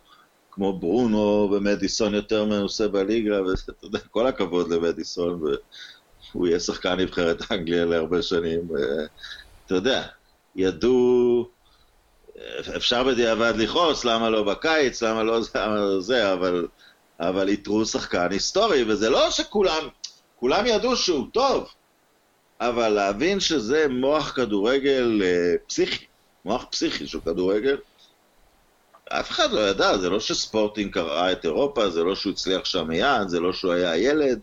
[0.51, 5.43] כמו ברונו ומדיסון יותר מנוסה בליגה, ואתה יודע, כל הכבוד למדיסון,
[6.33, 8.61] והוא יהיה שחקן נבחרת אנגליה להרבה שנים.
[9.67, 10.07] אתה יודע,
[10.57, 11.49] ידעו,
[12.77, 16.67] אפשר בדיעבד לכעוס, למה לא בקיץ, למה לא זה, למה לא זה, אבל,
[17.21, 19.89] אבל איתרו שחקן היסטורי, וזה לא שכולם,
[20.37, 21.69] כולם ידעו שהוא טוב,
[22.61, 26.05] אבל להבין שזה מוח כדורגל אה, פסיכי,
[26.45, 27.77] מוח פסיכי של כדורגל,
[29.09, 32.89] אף אחד לא ידע, זה לא שספורטינג קראה את אירופה, זה לא שהוא הצליח שם
[32.89, 34.41] מיד, זה לא שהוא היה ילד.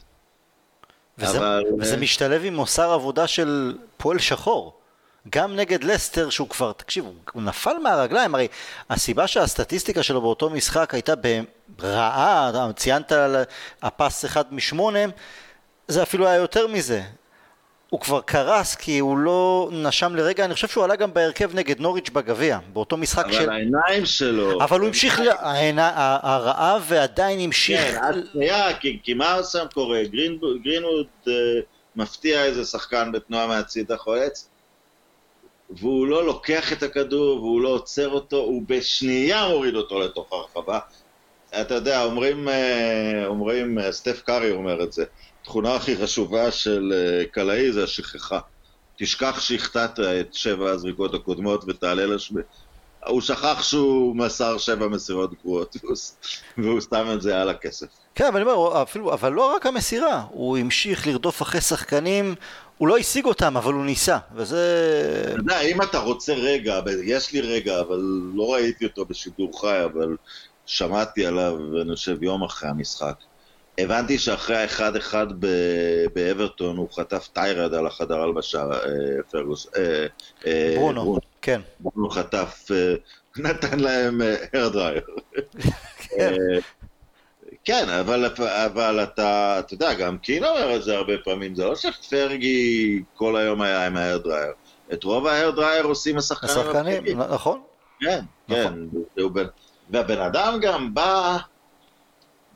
[1.18, 1.64] וזה, אבל...
[1.80, 4.83] וזה משתלב עם מוסר עבודה של פועל שחור.
[5.30, 8.48] גם נגד לסטר שהוא כבר, תקשיב, הוא נפל מהרגליים, הרי
[8.90, 11.14] הסיבה שהסטטיסטיקה שלו באותו משחק הייתה
[11.70, 13.36] ברעה, ציינת על
[13.82, 15.00] הפס אחד משמונה,
[15.88, 17.02] זה אפילו היה יותר מזה.
[17.90, 21.80] הוא כבר קרס כי הוא לא נשם לרגע, אני חושב שהוא עלה גם בהרכב נגד
[21.80, 23.50] נוריץ' בגביע, באותו משחק אבל של...
[23.50, 24.64] העיניים שלו...
[24.64, 27.80] אבל הוא המשיך, ל- העיני- הרעב ועדיין המשיך...
[27.82, 30.00] כן, היה, כי, כי מה שם קורה?
[30.64, 31.34] גרינווד אה,
[31.96, 34.50] מפתיע איזה שחקן בתנועה מהצית החולץ,
[35.78, 40.80] והוא לא לוקח את הכדור, והוא לא עוצר אותו, הוא בשנייה מוריד אותו לתוך הרחבה.
[41.62, 45.06] אתה יודע, אומרים, אה, אומרים, אה, סטף קארי אומר את זה,
[45.42, 48.40] התכונה הכי חשובה של אה, קלעי זה השכחה.
[48.98, 52.42] תשכח שהחטאת את שבע הזריקות הקודמות ותעלה לשמי...
[53.06, 55.76] הוא שכח שהוא מסר שבע מסירות גרועות,
[56.58, 57.86] והוא, שם את זה על הכסף.
[58.16, 62.36] כן, אבל אני אומר, אפילו, אבל לא רק המסירה, הוא המשיך לרדוף אחרי שחקנים,
[62.78, 65.24] הוא לא השיג אותם, אבל הוא ניסה, וזה...
[65.26, 68.00] אתה יודע, אם אתה רוצה רגע, יש לי רגע, אבל
[68.36, 70.16] לא ראיתי אותו בשידור חי, אבל
[70.66, 73.16] שמעתי עליו, אני חושב, יום אחרי המשחק.
[73.78, 79.68] הבנתי שאחרי האחד-אחד ב- באברטון הוא חטף טיירד על החדר הלבשה, אה, פרגוס...
[79.78, 80.06] אה,
[80.48, 81.62] אה, ברונו, כן.
[81.80, 82.68] ברונו חטף,
[83.38, 84.22] נתן להם
[84.54, 85.02] הרדרייר.
[85.98, 86.36] כן.
[87.65, 91.76] כן, אבל, אבל אתה, אתה יודע, גם קינו אומר את זה הרבה פעמים, זה לא
[91.76, 94.52] שפרגי כל היום היה עם ההרדרייר.
[94.93, 96.52] את רוב ההרדרייר עושים השחקנים.
[96.52, 97.19] השחקנים.
[97.21, 97.62] נכון?
[97.99, 98.73] כן, כן.
[99.34, 99.45] בן-
[99.89, 101.38] והבן אדם גם בא...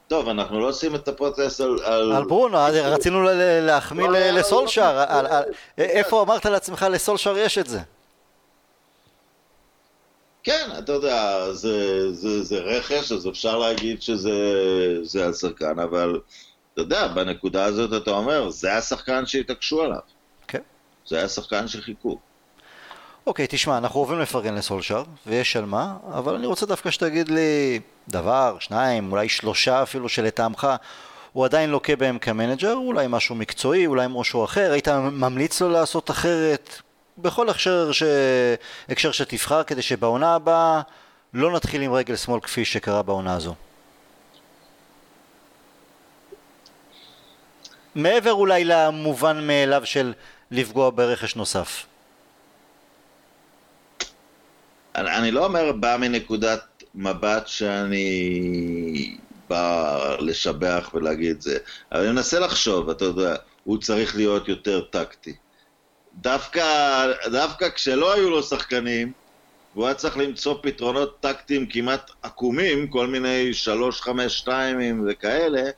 [0.07, 1.79] טוב, אנחנו לא עושים את הפודקאסט על...
[1.83, 2.11] על...
[2.11, 3.23] על ברונו, אז רצינו
[3.61, 5.03] להחמיא לסולשר,
[5.77, 7.79] איפה אמרת לעצמך לסולשר יש את זה?
[10.47, 14.31] כן, אתה יודע, זה, זה, זה רכש, אז אפשר להגיד שזה
[15.01, 16.19] זה על שחקן, אבל
[16.73, 19.99] אתה יודע, בנקודה הזאת אתה אומר, זה השחקן שהתעקשו עליו.
[20.47, 20.61] כן.
[21.07, 22.17] זה השחקן שחיכו.
[23.27, 27.79] אוקיי, תשמע, אנחנו אוהבים לפרגן לסולשר, ויש על מה, אבל אני רוצה דווקא שתגיד לי
[28.09, 30.67] דבר, שניים, אולי שלושה אפילו שלטעמך
[31.33, 36.11] הוא עדיין לוקה בהם כמנג'ר, אולי משהו מקצועי, אולי משהו אחר, היית ממליץ לו לעשות
[36.11, 36.81] אחרת,
[37.17, 38.03] בכל הקשר, ש...
[38.89, 40.81] הקשר שתבחר, כדי שבעונה הבאה
[41.33, 43.55] לא נתחיל עם רגל שמאל כפי שקרה בעונה הזו.
[47.95, 50.13] מעבר אולי למובן מאליו של
[50.51, 51.85] לפגוע ברכש נוסף.
[54.95, 59.17] אני, אני לא אומר בא מנקודת מבט שאני
[59.49, 61.57] בא לשבח ולהגיד זה,
[61.91, 65.35] אבל אני מנסה לחשוב, אתה יודע, הוא צריך להיות יותר טקטי.
[66.21, 66.63] דווקא,
[67.31, 69.11] דווקא כשלא היו לו שחקנים,
[69.75, 75.69] והוא היה צריך למצוא פתרונות טקטיים כמעט עקומים, כל מיני שלוש, חמש, שתיים וכאלה,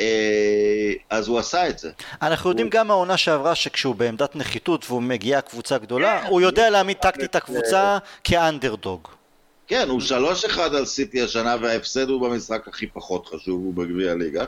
[0.00, 1.90] אה, אז הוא עשה את זה.
[2.22, 6.96] אנחנו יודעים גם מהעונה שעברה שכשהוא בעמדת נחיתות והוא מגיע קבוצה גדולה, הוא יודע להעמיד
[6.96, 9.08] טקטית את הקבוצה כאנדרדוג.
[9.66, 14.12] כן, הוא שלוש אחד על סיטי השנה, וההפסד הוא במשחק הכי פחות חשוב, הוא בגביע
[14.12, 14.44] הליגה.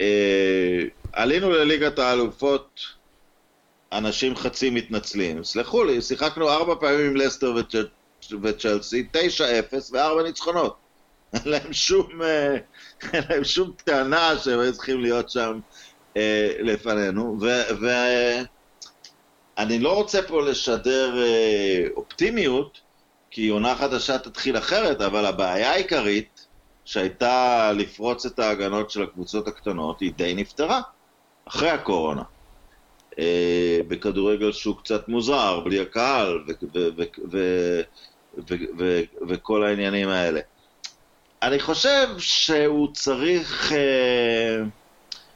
[0.00, 0.82] אה,
[1.12, 2.80] עלינו לליגת האלופות,
[3.92, 5.44] אנשים חצי מתנצלים.
[5.44, 10.76] סלחו לי, שיחקנו ארבע פעמים עם לסטר וצ'- וצ'לסי, תשע אפס וארבע ניצחונות.
[11.34, 12.56] אין להם שום, אה,
[13.30, 15.60] להם שום טענה שהם היו צריכים להיות שם
[16.16, 17.38] אה, לפנינו,
[19.56, 22.80] ואני לא רוצה פה לשדר אה, אופטימיות,
[23.30, 26.46] כי עונה חדשה תתחיל אחרת, אבל הבעיה העיקרית
[26.84, 30.80] שהייתה לפרוץ את ההגנות של הקבוצות הקטנות, היא די נפתרה,
[31.48, 32.22] אחרי הקורונה.
[33.18, 36.44] אה, בכדורגל שהוא קצת מוזר, בלי הקהל,
[39.28, 40.40] וכל העניינים האלה.
[41.42, 44.62] אני חושב שהוא צריך, אה,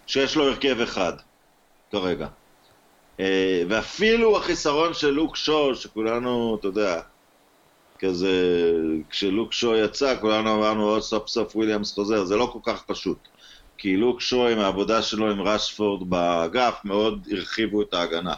[0.07, 1.12] שיש לו הרכב אחד,
[1.92, 2.27] כרגע.
[3.21, 7.01] אה, ואפילו החיסרון של לוק שו, שכולנו, אתה יודע,
[7.99, 8.31] כזה,
[9.11, 13.18] כשלוק שו יצא, כולנו אמרנו, סוף סוף וויליאמס חוזר, זה לא כל כך פשוט.
[13.83, 18.35] כי לוק שו עם העבודה שלו עם רשפורד באגף, מאוד הרחיבו את ההגנה.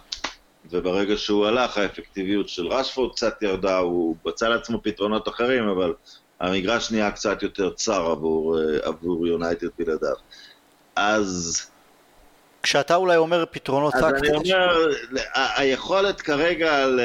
[0.71, 5.95] וברגע שהוא הלך, האפקטיביות של רשפורד קצת ירדה, הוא מצא לעצמו פתרונות אחרים, אבל
[6.41, 10.15] המגרש נהיה קצת יותר צר עבור, אה, עבור יונייטד בלעדיו.
[10.97, 11.63] אז,
[12.63, 14.89] כשאתה אולי אומר פתרונות אז אני טקטיים, אומר,
[15.35, 17.01] ה- היכולת כרגע ל...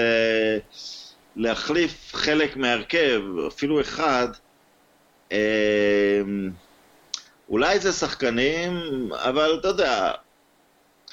[1.36, 4.28] להחליף חלק מהרכב, אפילו אחד,
[5.32, 6.22] אה,
[7.50, 8.82] אולי זה שחקנים,
[9.14, 10.12] אבל אתה יודע,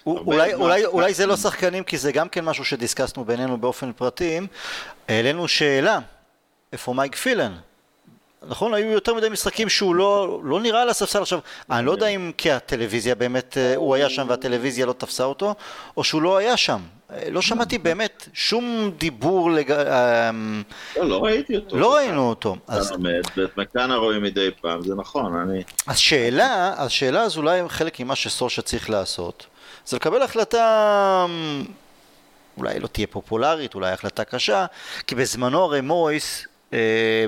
[0.06, 0.54] אולי.
[0.54, 4.40] אולי, אולי זה לא שחקנים כי זה גם כן משהו שדיסקסנו בינינו באופן פרטי,
[5.08, 5.98] העלינו שאלה,
[6.72, 7.56] איפה מייק פילן?
[8.42, 11.38] נכון, היו יותר מדי משחקים שהוא לא, לא נראה על הספסל עכשיו,
[11.70, 15.54] אני לא יודע אם כי הטלוויזיה באמת, אה, הוא היה שם והטלוויזיה לא תפסה אותו,
[15.96, 16.80] או שהוא לא היה שם.
[17.10, 19.70] אה, לא שמעתי באמת שום דיבור, לג...
[19.72, 20.30] אה,
[20.96, 21.76] לא, לא ראיתי אותו.
[21.76, 22.56] לא ראינו אותו.
[22.68, 22.92] אז.
[23.36, 25.62] ואת מקאנה רואים מדי פעם, זה נכון, אני...
[25.86, 29.46] אז שאלה, אז שאלה אז אולי חלק ממה שסושה צריך לעשות,
[29.86, 31.26] זה לקבל החלטה
[32.58, 34.66] אולי לא תהיה פופולרית, אולי החלטה קשה,
[35.06, 36.46] כי בזמנו הרי מויס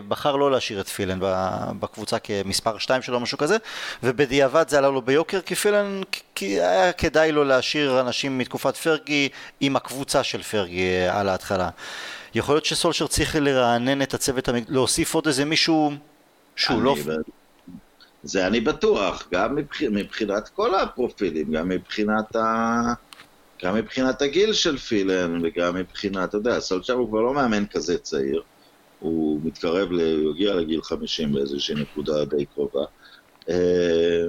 [0.09, 1.19] בחר לא להשאיר את פילן
[1.81, 3.57] בקבוצה כמספר 2 שלו, משהו כזה,
[4.03, 6.01] ובדיעבד זה עלה לו ביוקר, כי פילן,
[6.35, 9.29] כי היה כדאי לו להשאיר אנשים מתקופת פרגי
[9.61, 11.71] עם הקבוצה של פרגי אה, על ההתחלה.
[12.35, 15.93] יכול להיות שסולשר צריך לרענן את הצוות, להוסיף עוד איזה מישהו
[16.57, 16.97] שהוא לא...
[18.23, 19.59] זה אני בטוח, גם
[19.91, 22.93] מבחינת כל הפרופילים, גם מבחינת ה...
[23.65, 27.99] גם מבחינת הגיל של פילן, וגם מבחינת, אתה יודע, סולצ'ר הוא כבר לא מאמן כזה
[27.99, 28.43] צעיר.
[28.99, 29.89] הוא מתקרב.
[29.93, 32.85] הוא הגיע לגיל 50 באיזושהי נקודה די קרובה.
[33.49, 34.25] אה,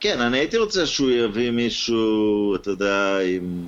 [0.00, 3.66] כן, אני הייתי רוצה שהוא יביא מישהו, אתה יודע, עם...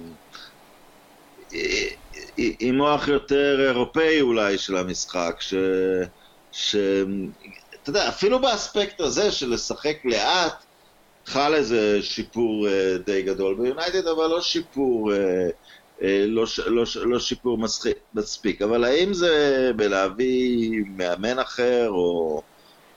[2.36, 5.54] עם מוח יותר אירופאי אולי של המשחק, ש...
[6.52, 6.76] ש...
[7.82, 10.64] אתה יודע, אפילו באספקט הזה של לשחק לאט,
[11.26, 12.70] חל איזה שיפור uh,
[13.06, 15.16] די גדול ביונייטד, אבל לא שיפור, uh,
[16.00, 17.58] לא, לא, לא שיפור
[18.14, 18.62] מספיק.
[18.62, 22.42] אבל האם זה בלהביא מאמן אחר, או,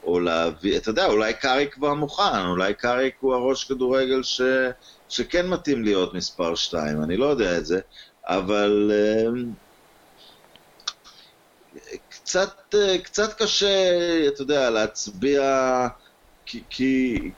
[0.04, 4.42] או להביא, אתה יודע, אולי קאריק כבר מוכן, אולי קאריק הוא הראש כדורגל ש,
[5.10, 7.80] שכן מתאים להיות מספר 2, אני לא יודע את זה,
[8.28, 8.92] אבל...
[8.92, 9.70] Uh,
[12.10, 15.42] קצת, קצת קשה, אתה יודע, להצביע,
[16.46, 17.32] כי, כי,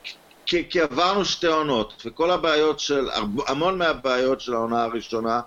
[0.45, 3.09] כי, כי עברנו שתי עונות, וכל הבעיות של,
[3.47, 5.41] המון מהבעיות של העונה הראשונה,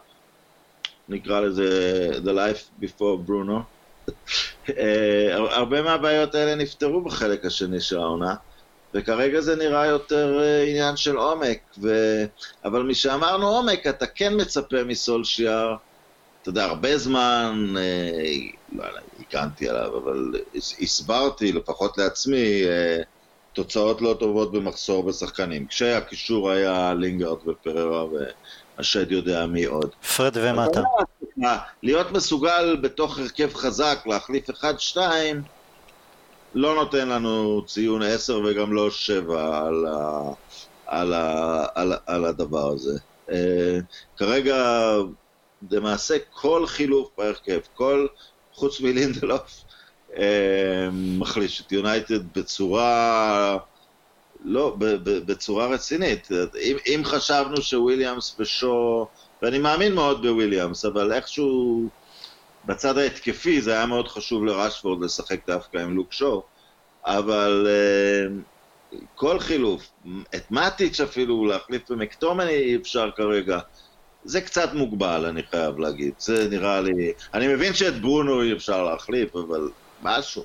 [1.09, 3.61] נקרא לזה The Life Before Bruno,
[4.79, 8.35] אה, הרבה מהבעיות האלה נפתרו בחלק השני של העונה,
[8.95, 11.88] וכרגע זה נראה יותר אה, עניין של עומק, ו...
[12.64, 15.77] אבל משאמרנו עומק, אתה כן מצפה מסולשיאר,
[16.43, 18.37] אתה יודע, הרבה זמן, אה,
[18.73, 20.33] לא יודע, הגנתי עליו, אבל
[20.81, 22.62] הסברתי, לפחות לעצמי,
[23.53, 25.67] תוצאות לא טובות במחסור בשחקנים.
[25.67, 28.05] כשהקישור היה לינגארד ופררה
[28.79, 29.91] והשד יודע מי עוד.
[30.17, 30.83] פרד ומטה.
[31.83, 34.97] להיות מסוגל בתוך הרכב חזק להחליף 1-2
[36.55, 40.31] לא נותן לנו ציון 10 וגם לא 7 על, ה,
[40.87, 42.99] על, ה, על, על הדבר הזה.
[43.29, 43.33] Uh,
[44.17, 44.89] כרגע
[45.71, 48.07] למעשה כל חילוף בהרכב, כל,
[48.53, 49.65] חוץ מלינדלוף,
[50.93, 53.59] מחליש את יונייטד בצורה...
[54.45, 56.29] לא, בצורה רצינית.
[56.63, 59.07] אם, אם חשבנו שוויליאמס ושו...
[59.43, 61.89] ואני מאמין מאוד בוויליאמס, אבל איכשהו
[62.65, 66.43] בצד ההתקפי זה היה מאוד חשוב לרשפורד לשחק דווקא עם לוק שו,
[67.05, 67.67] אבל
[68.93, 69.91] uh, כל חילוף,
[70.35, 73.59] את מאטיץ' אפילו להחליף במקטומני אי אפשר כרגע.
[74.25, 76.15] זה קצת מוגבל, אני חייב להגיד.
[76.19, 77.13] זה נראה לי...
[77.35, 79.71] אני מבין שאת ברונו אי אפשר להחליף, אבל
[80.03, 80.45] משהו.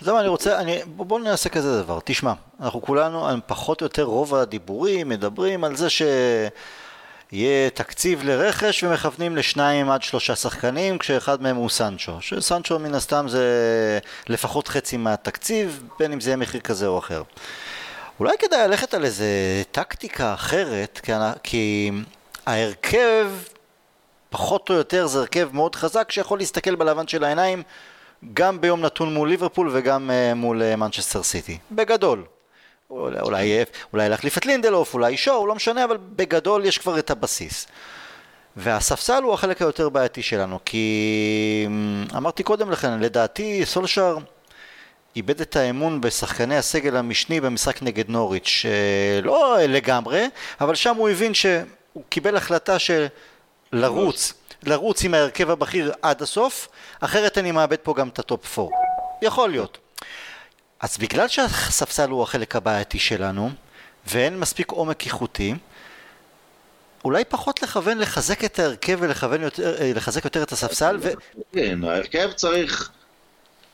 [0.00, 4.34] זהו, אני רוצה, אני, בואו נעשה כזה דבר, תשמע, אנחנו כולנו, פחות או יותר רוב
[4.34, 11.68] הדיבורים מדברים על זה שיהיה תקציב לרכש ומכוונים לשניים עד שלושה שחקנים כשאחד מהם הוא
[11.68, 13.48] סנצ'ו, שסנצ'ו מן הסתם זה
[14.28, 17.22] לפחות חצי מהתקציב, בין אם זה יהיה מחיר כזה או אחר.
[18.20, 19.26] אולי כדאי ללכת על איזה
[19.72, 21.00] טקטיקה אחרת,
[21.42, 21.90] כי,
[22.46, 23.30] ההרכב
[24.30, 27.62] פחות או יותר זה הרכב מאוד חזק שיכול להסתכל בלבן של העיניים
[28.34, 31.58] גם ביום נתון מול ליברפול וגם uh, מול מנצ'סטר uh, סיטי.
[31.72, 32.24] בגדול.
[32.90, 37.10] אולי, אולי, אולי להחליף את לינדלוף, אולי שואו, לא משנה, אבל בגדול יש כבר את
[37.10, 37.66] הבסיס.
[38.56, 44.18] והספסל הוא החלק היותר בעייתי שלנו, כי אמ, אמרתי קודם לכן, לדעתי סולשר
[45.16, 48.64] איבד את האמון בשחקני הסגל המשני במשחק נגד נוריץ',
[49.22, 50.26] לא לגמרי,
[50.60, 51.62] אבל שם הוא הבין שהוא
[52.08, 53.06] קיבל החלטה של
[53.72, 56.68] לרוץ לרוץ עם ההרכב הבכיר עד הסוף,
[57.00, 58.70] אחרת אני מאבד פה גם את ה top 4.
[59.22, 59.78] יכול להיות.
[60.80, 63.50] אז בגלל שהספסל הוא החלק הבעייתי שלנו,
[64.06, 65.54] ואין מספיק עומק איכותי,
[67.04, 69.92] אולי פחות לכוון לחזק את ההרכב ולכוון יותר, אה,
[70.24, 71.10] יותר את הספסל ו...
[71.52, 72.90] כן, ההרכב צריך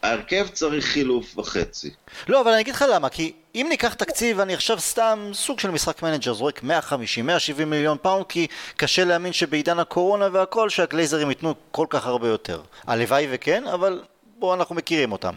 [0.03, 1.91] ההרכב צריך חילוף וחצי.
[2.29, 5.71] לא, אבל אני אגיד לך למה, כי אם ניקח תקציב, אני עכשיו סתם סוג של
[5.71, 11.55] משחק מנג'ר, זורק 150, 170 מיליון פאונד, כי קשה להאמין שבעידן הקורונה והכל, שהגלייזרים ייתנו
[11.71, 12.61] כל כך הרבה יותר.
[12.87, 14.03] הלוואי וכן, אבל
[14.39, 15.35] בואו אנחנו מכירים אותם.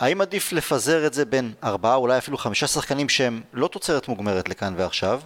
[0.00, 4.48] האם עדיף לפזר את זה בין ארבעה, אולי אפילו חמישה שחקנים שהם לא תוצרת מוגמרת
[4.48, 5.20] לכאן ועכשיו,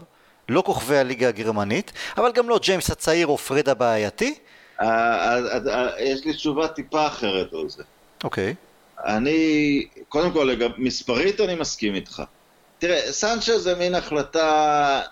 [0.48, 4.34] לא כוכבי הליגה הגרמנית, אבל גם לא ג'יימס הצעיר או פרד הבעייתי?
[4.80, 5.38] אה, אה,
[5.68, 7.82] אה, יש לי תשובה טיפה אחרת על זה.
[8.24, 8.54] אוקיי.
[8.54, 8.68] Okay.
[9.04, 12.22] אני, קודם כל, לגב, מספרית אני מסכים איתך.
[12.78, 15.02] תראה, סנצ'ה זה מין החלטה,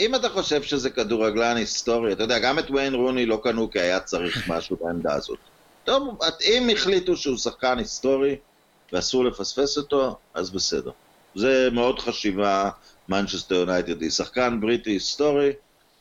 [0.00, 3.80] אם אתה חושב שזה כדורגלן היסטורי, אתה יודע, גם את ויין רוני לא קנו כי
[3.80, 5.38] היה צריך משהו בעמדה הזאת.
[5.84, 8.36] טוב, אם החליטו שהוא שחקן היסטורי
[8.92, 10.90] ואסור לפספס אותו, אז בסדר.
[11.34, 12.70] זה מאוד חשיבה
[13.08, 14.02] מנצ'סטר יונייטד.
[14.02, 15.52] היא שחקן בריטי היסטורי,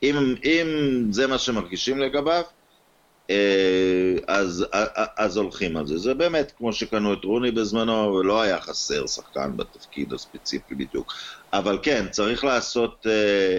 [0.04, 0.68] אם, אם
[1.12, 2.44] זה מה שמרגישים לגביו,
[4.28, 4.66] אז,
[5.18, 5.98] אז הולכים על זה.
[5.98, 11.14] זה באמת כמו שקנו את רוני בזמנו, ולא היה חסר שחקן בתפקיד הספציפי בדיוק.
[11.54, 13.08] אבל כן, צריך לעשות...
[13.10, 13.58] אה,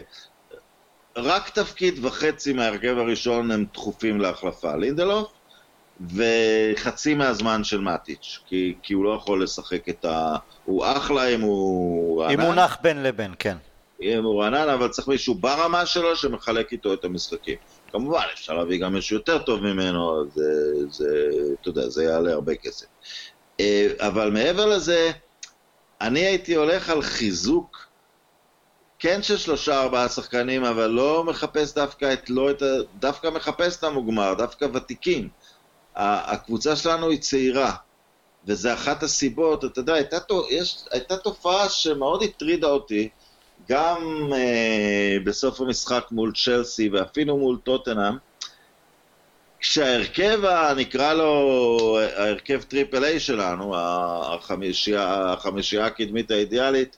[1.16, 4.76] רק תפקיד וחצי מההרכב הראשון הם דחופים להחלפה.
[4.76, 5.32] לינדלוף,
[6.00, 10.36] וחצי מהזמן של מאטיץ', כי, כי הוא לא יכול לשחק את ה...
[10.64, 12.40] הוא אחלה אם הוא רענן.
[12.40, 13.56] אם הוא נח בין לבין, כן.
[14.02, 17.56] אם הוא רענן, אבל צריך מישהו ברמה שלו שמחלק איתו את המשחקים.
[17.92, 20.42] כמובן, אפשר להביא גם מישהו יותר טוב ממנו, זה,
[20.90, 21.06] זה,
[21.60, 22.86] אתה יודע, זה יעלה הרבה כסף.
[23.60, 25.10] אה, אבל מעבר לזה,
[26.00, 27.86] אני הייתי הולך על חיזוק,
[28.98, 32.66] כן של שלושה ארבעה שחקנים, אבל לא מחפש דווקא את, לא את ה...
[32.98, 35.28] דווקא מחפש את המוגמר, דווקא ותיקים.
[35.96, 37.74] הקבוצה שלנו היא צעירה,
[38.46, 40.16] וזה אחת הסיבות, אתה יודע, הייתה,
[40.90, 43.08] הייתה תופעה שמאוד הטרידה אותי,
[43.68, 48.14] גם אה, בסוף המשחק מול צ'לסי ואפילו מול טוטנאם,
[49.60, 50.40] כשההרכב,
[50.76, 56.96] נקרא לו, ההרכב triple A שלנו, החמישייה, החמישייה הקדמית האידיאלית,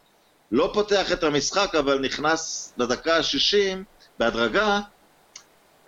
[0.53, 3.79] לא פותח את המשחק אבל נכנס לדקה ה-60
[4.19, 4.81] בהדרגה,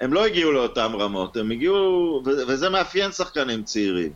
[0.00, 4.12] הם לא הגיעו לאותן רמות, הם הגיעו, וזה מאפיין שחקנים צעירים.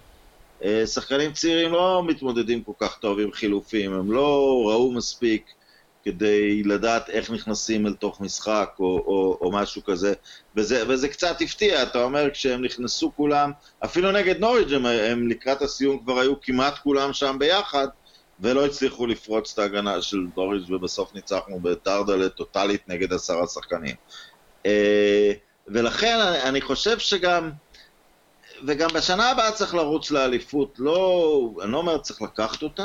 [0.64, 5.44] אה, שחקנים צעירים לא מתמודדים כל כך טוב עם חילופים, הם לא ראו מספיק
[6.04, 10.14] כדי לדעת איך נכנסים אל תוך משחק או, או, או משהו כזה,
[10.56, 13.52] וזה, וזה קצת הפתיע, אתה אומר, כשהם נכנסו כולם,
[13.84, 17.88] אפילו נגד נוריג' הם, הם לקראת הסיום כבר היו כמעט כולם שם ביחד,
[18.40, 23.94] ולא הצליחו לפרוץ את ההגנה של נוריג' ובסוף ניצחנו בטרדלה טוטאלית נגד עשרה שחקנים.
[24.66, 25.32] אה,
[25.68, 27.50] ולכן אני חושב שגם,
[28.66, 32.84] וגם בשנה הבאה צריך לרוץ לאליפות, לא, אני לא אומר צריך לקחת אותה,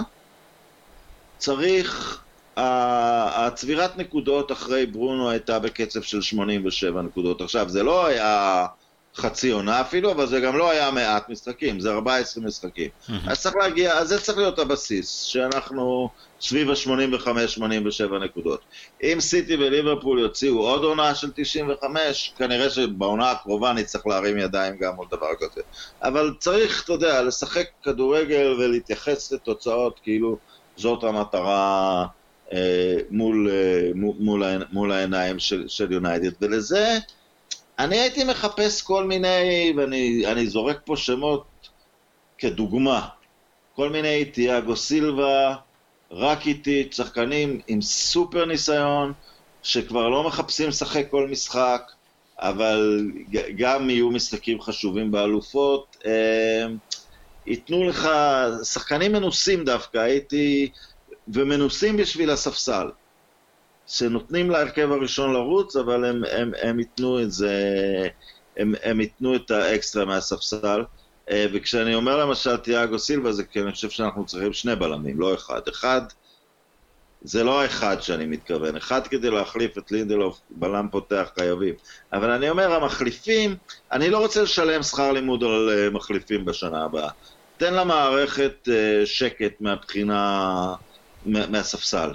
[1.37, 2.21] צריך,
[2.57, 7.41] הצבירת נקודות אחרי ברונו הייתה בקצב של 87 נקודות.
[7.41, 8.65] עכשיו, זה לא היה
[9.15, 12.89] חצי עונה אפילו, אבל זה גם לא היה מעט משחקים, זה 14 משחקים.
[12.89, 13.11] Mm-hmm.
[13.27, 16.09] אז צריך להגיע, אז זה צריך להיות הבסיס, שאנחנו
[16.41, 18.61] סביב ה-85-87 נקודות.
[19.03, 24.95] אם סיטי וליברפול יוציאו עוד עונה של 95, כנראה שבעונה הקרובה נצטרך להרים ידיים גם
[24.95, 25.61] עוד דבר כזה.
[26.03, 30.37] אבל צריך, אתה יודע, לשחק כדורגל ולהתייחס לתוצאות כאילו
[30.77, 32.05] זאת המטרה
[33.09, 36.97] מול, אה, מול, מול העיניים של יונייטד, ולזה
[37.79, 41.45] אני הייתי מחפש כל מיני, ואני זורק פה שמות
[42.37, 43.07] כדוגמה,
[43.75, 45.55] כל מיני תיאגו סילבה,
[46.11, 49.13] רק איתי, שחקנים עם סופר ניסיון,
[49.63, 51.91] שכבר לא מחפשים לשחק כל משחק,
[52.39, 53.07] אבל
[53.57, 55.97] גם יהיו משחקים חשובים באלופות.
[56.05, 56.65] אה,
[57.45, 58.09] ייתנו לך,
[58.63, 60.69] שחקנים מנוסים דווקא, הייתי,
[61.27, 62.87] ומנוסים בשביל הספסל.
[63.87, 67.59] שנותנים להרכב הראשון לרוץ, אבל הם, הם, הם ייתנו את זה,
[68.57, 70.83] הם, הם ייתנו את האקסטרה מהספסל.
[71.29, 75.33] אה, וכשאני אומר למשל תיאגו סילבה, זה כי אני חושב שאנחנו צריכים שני בלמים, לא
[75.33, 75.61] אחד.
[75.67, 76.01] אחד,
[77.21, 81.73] זה לא האחד שאני מתכוון, אחד כדי להחליף את לינדלוף, בלם פותח חייבים.
[82.13, 83.55] אבל אני אומר, המחליפים,
[83.91, 87.09] אני לא רוצה לשלם שכר לימוד על אה, מחליפים בשנה הבאה.
[87.57, 90.73] תן למערכת אה, שקט מהבחינה,
[91.25, 92.13] מהספסל.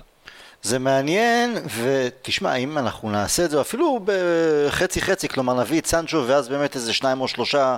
[0.63, 6.25] זה מעניין, ותשמע, אם אנחנו נעשה את זה אפילו בחצי חצי, כלומר נביא את סנצ'ו
[6.27, 7.77] ואז באמת איזה שניים או שלושה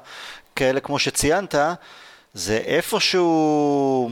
[0.56, 1.54] כאלה כמו שציינת,
[2.34, 4.10] זה איפשהו...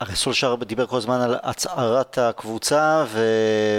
[0.00, 3.20] הרי סולשר דיבר כל הזמן על הצערת הקבוצה ו...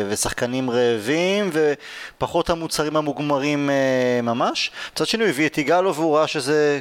[0.09, 4.71] ושחקנים רעבים ופחות המוצרים המוגמרים אה, ממש.
[4.93, 6.79] מצד שני הוא הביא את יגאלו והוא ראה שזה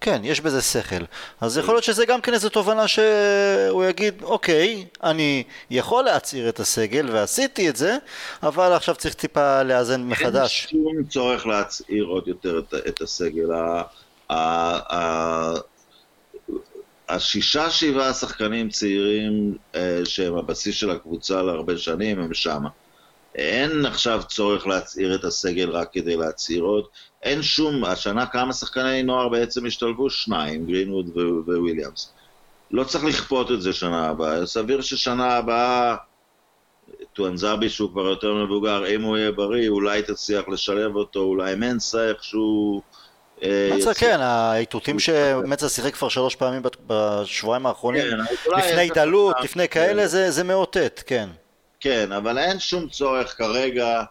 [0.00, 1.04] כן, יש בזה שכל.
[1.40, 6.60] אז יכול להיות שזה גם כן איזו תובנה שהוא יגיד, אוקיי, אני יכול להצעיר את
[6.60, 7.96] הסגל ועשיתי את זה,
[8.42, 10.68] אבל עכשיו צריך טיפה לאזן מחדש.
[10.72, 13.48] אין שום צורך להצעיר עוד יותר את, את הסגל.
[17.08, 22.68] השישה שבעה שחקנים צעירים אה, שהם הבסיס של הקבוצה להרבה שנים הם שמה.
[23.34, 26.84] אין עכשיו צורך להצעיר את הסגל רק כדי להצעיר עוד.
[27.22, 30.10] אין שום, השנה כמה שחקני נוער בעצם השתלבו?
[30.10, 31.10] שניים, גרינווד
[31.46, 32.12] וויליאמס.
[32.70, 34.46] לא צריך לכפות את זה שנה הבאה.
[34.46, 35.96] סביר ששנה הבאה,
[37.12, 42.08] טואנזאבי שהוא כבר יותר מבוגר, אם הוא יהיה בריא, אולי תצליח לשלב אותו, אולי מנסה
[42.08, 42.82] איכשהו...
[43.42, 49.68] אה, מצה, כן, האיתותים שמצה שיחק כבר שלוש פעמים בשבועיים האחרונים, כן, לפני התעלות, לפני
[49.68, 51.28] כאלה, זה מאותת, כן.
[51.80, 54.02] כן, אבל אין שום צורך כרגע,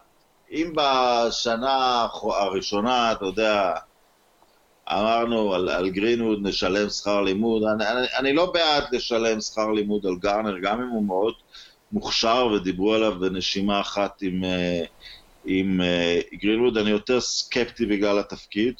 [0.50, 3.74] אם בשנה הראשונה, אתה יודע,
[4.88, 10.06] אמרנו על, על גרינווד נשלם שכר לימוד, אני, אני, אני לא בעד לשלם שכר לימוד
[10.06, 11.34] על גארנר, גם אם הוא מאוד
[11.92, 14.84] מוכשר ודיברו עליו בנשימה אחת עם, אה,
[15.44, 18.74] עם uh, גרינווד, אני יותר סקפטי בגלל התפקיד.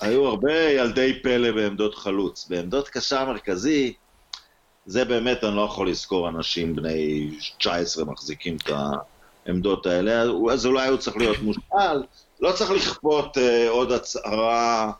[0.00, 2.46] היו הרבה ילדי פלא בעמדות חלוץ.
[2.48, 3.92] בעמדות קשר מרכזי,
[4.86, 8.70] זה באמת, אני לא יכול לזכור אנשים בני 19 מחזיקים את
[9.46, 10.22] העמדות האלה,
[10.52, 12.02] אז אולי הוא צריך להיות מושאל,
[12.40, 14.84] לא צריך לכפות uh, עוד הצהרה.
[14.84, 14.90] אה,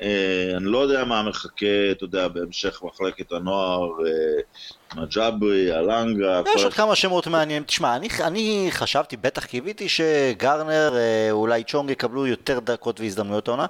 [0.00, 6.42] אני לא יודע מה מחכה, אתה יודע, בהמשך מחלקת הנוער, אה, מג'אברי, אלנגה.
[6.56, 7.64] יש עוד כמה שמות מעניינים.
[7.64, 13.66] תשמע, אני, אני חשבתי, בטח קיוויתי שגרנר, אה, אולי צ'ונג יקבלו יותר דקות והזדמנויות העונה,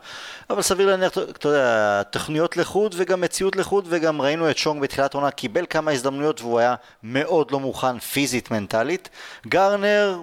[0.50, 5.14] אבל סביר להניח, אתה יודע, תוכניות לחוד וגם מציאות לחוד, וגם ראינו את צ'ונג בתחילת
[5.14, 9.08] העונה, קיבל כמה הזדמנויות והוא היה מאוד לא מוכן פיזית, מנטלית.
[9.46, 10.18] גארנר,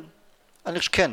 [0.66, 1.12] אני חושב שכן,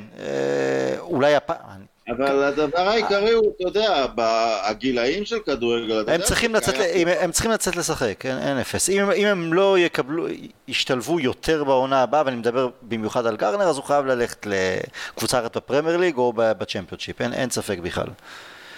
[1.00, 1.91] אולי הפעם...
[2.08, 6.74] אבל הדבר העיקרי הוא, אתה יודע, בגילאים של כדורגל, הם צריכים לצאת,
[7.20, 8.90] הם צריכים לצאת לשחק, אין אפס.
[8.90, 10.26] אם הם לא יקבלו,
[10.68, 15.56] ישתלבו יותר בעונה הבאה, ואני מדבר במיוחד על גארנר, אז הוא חייב ללכת לקבוצה אחרת
[15.56, 18.06] בפרמייר ליג או בצ'מפיונשיפ, אין ספק בכלל.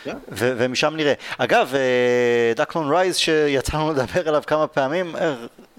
[0.05, 0.17] כן.
[0.33, 1.13] ומשם נראה.
[1.39, 5.17] אגב, אה, דקלון רייז שיצא לנו לדבר עליו כמה פעמים,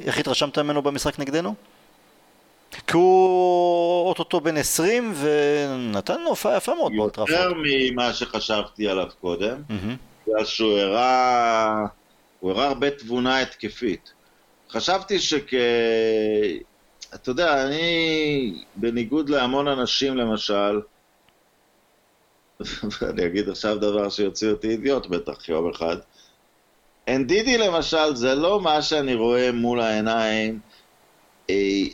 [0.06, 1.56] איך התרשמת ממנו במשחק נגדנו?
[2.88, 7.40] כי הוא אוטוטו בן 20 ונתן לו הופעה יפה מאוד באולטראפורד.
[7.40, 9.62] יותר ממה שחשבתי עליו קודם,
[10.28, 11.86] בגלל שהוא הראה,
[12.40, 14.14] הוא הראה הרבה תבונה התקפית.
[14.70, 15.54] חשבתי שכ...
[17.14, 20.80] אתה יודע, אני, בניגוד להמון אנשים למשל,
[23.02, 25.98] ואני אגיד עכשיו דבר שיוציא אותי אידיוט בטח יום אחד,
[27.08, 30.60] אנדידי למשל זה לא מה שאני רואה מול העיניים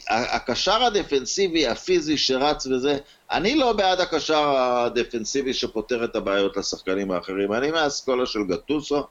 [0.09, 2.97] הקשר הדפנסיבי, הפיזי שרץ וזה,
[3.31, 9.03] אני לא בעד הקשר הדפנסיבי שפותר את הבעיות לשחקנים האחרים, אני מהאסכולה של גטוסו,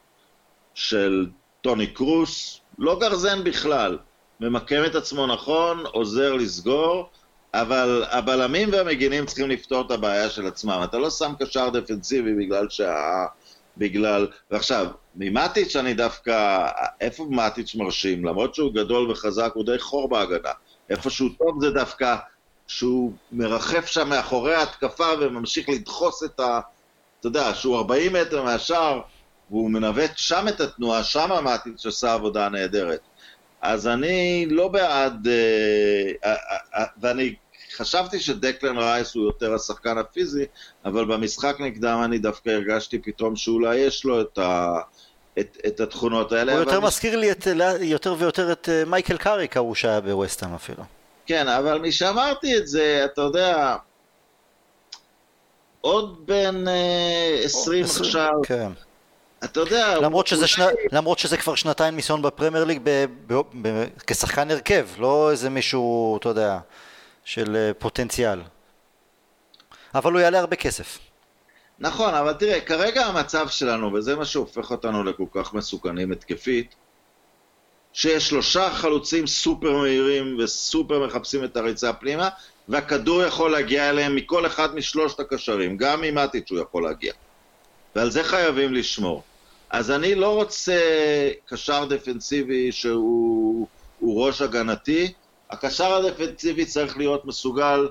[0.74, 1.26] של
[1.60, 3.98] טוני קרוס, לא גרזן בכלל,
[4.40, 7.10] ממקם את עצמו נכון, עוזר לסגור,
[7.54, 10.80] אבל הבלמים והמגינים צריכים לפתור את הבעיה של עצמם.
[10.84, 13.26] אתה לא שם קשר דפנסיבי בגלל שה...
[13.76, 14.26] בגלל...
[14.50, 16.66] ועכשיו, ממטיץ' אני דווקא...
[17.00, 18.24] איפה מטיץ' מרשים?
[18.24, 20.52] למרות שהוא גדול וחזק, הוא די חור בהגנה.
[20.90, 22.16] איפה שהוא טוב זה דווקא
[22.66, 26.60] שהוא מרחף שם מאחורי ההתקפה וממשיך לדחוס את ה...
[27.20, 29.00] אתה יודע, שהוא 40 מטר מהשאר,
[29.50, 33.00] והוא מנווט שם את התנועה, שם מטיץ' עושה עבודה נהדרת.
[33.62, 35.28] אז אני לא בעד...
[35.28, 36.36] אה, אה,
[36.74, 37.34] אה, ואני
[37.76, 40.44] חשבתי שדקלן רייס הוא יותר השחקן הפיזי,
[40.84, 44.78] אבל במשחק נגדם אני דווקא הרגשתי פתאום שאולי יש לו את, ה,
[45.38, 46.52] את, את התכונות האלה.
[46.52, 47.46] הוא יותר מזכיר לי את,
[47.80, 50.82] יותר ויותר את אה, מייקל קאריק ההוא שהיה בווסטהאם אפילו.
[51.26, 53.76] כן, אבל משאמרתי את זה, אתה יודע,
[55.80, 58.32] עוד בן uh, 20 עכשיו.
[58.42, 58.72] כן.
[59.44, 59.98] אתה יודע...
[59.98, 64.86] למרות שזה, שנה, למרות שזה כבר שנתיים ניסיון בפרמייר ליג ב, ב, ב, כשחקן הרכב,
[64.98, 66.58] לא איזה מישהו, אתה יודע,
[67.30, 68.40] של אה, פוטנציאל.
[69.94, 70.98] אבל הוא יעלה הרבה כסף.
[71.78, 76.74] נכון, אבל תראה, כרגע המצב שלנו, וזה מה שהופך אותנו לכל כך מסוכנים התקפית,
[77.92, 82.28] שיש שלושה חלוצים סופר מהירים וסופר מחפשים את הריצה פנימה,
[82.68, 87.12] והכדור יכול להגיע אליהם מכל אחד משלושת הקשרים, גם ממטיץ' הוא יכול להגיע.
[87.96, 89.22] ועל זה חייבים לשמור.
[89.70, 90.80] אז אני לא רוצה
[91.46, 93.66] קשר דפנסיבי שהוא
[94.02, 95.12] ראש הגנתי,
[95.50, 97.88] הקשר הדפנסיבי צריך להיות מסוגל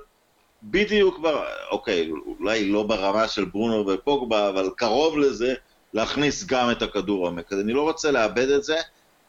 [0.64, 1.44] בדיוק, בר...
[1.72, 5.54] אוקיי, אולי לא ברמה של ברונו ופוגבה, אבל קרוב לזה,
[5.94, 7.54] להכניס גם את הכדור עומק.
[7.54, 8.78] אני לא רוצה לאבד את זה,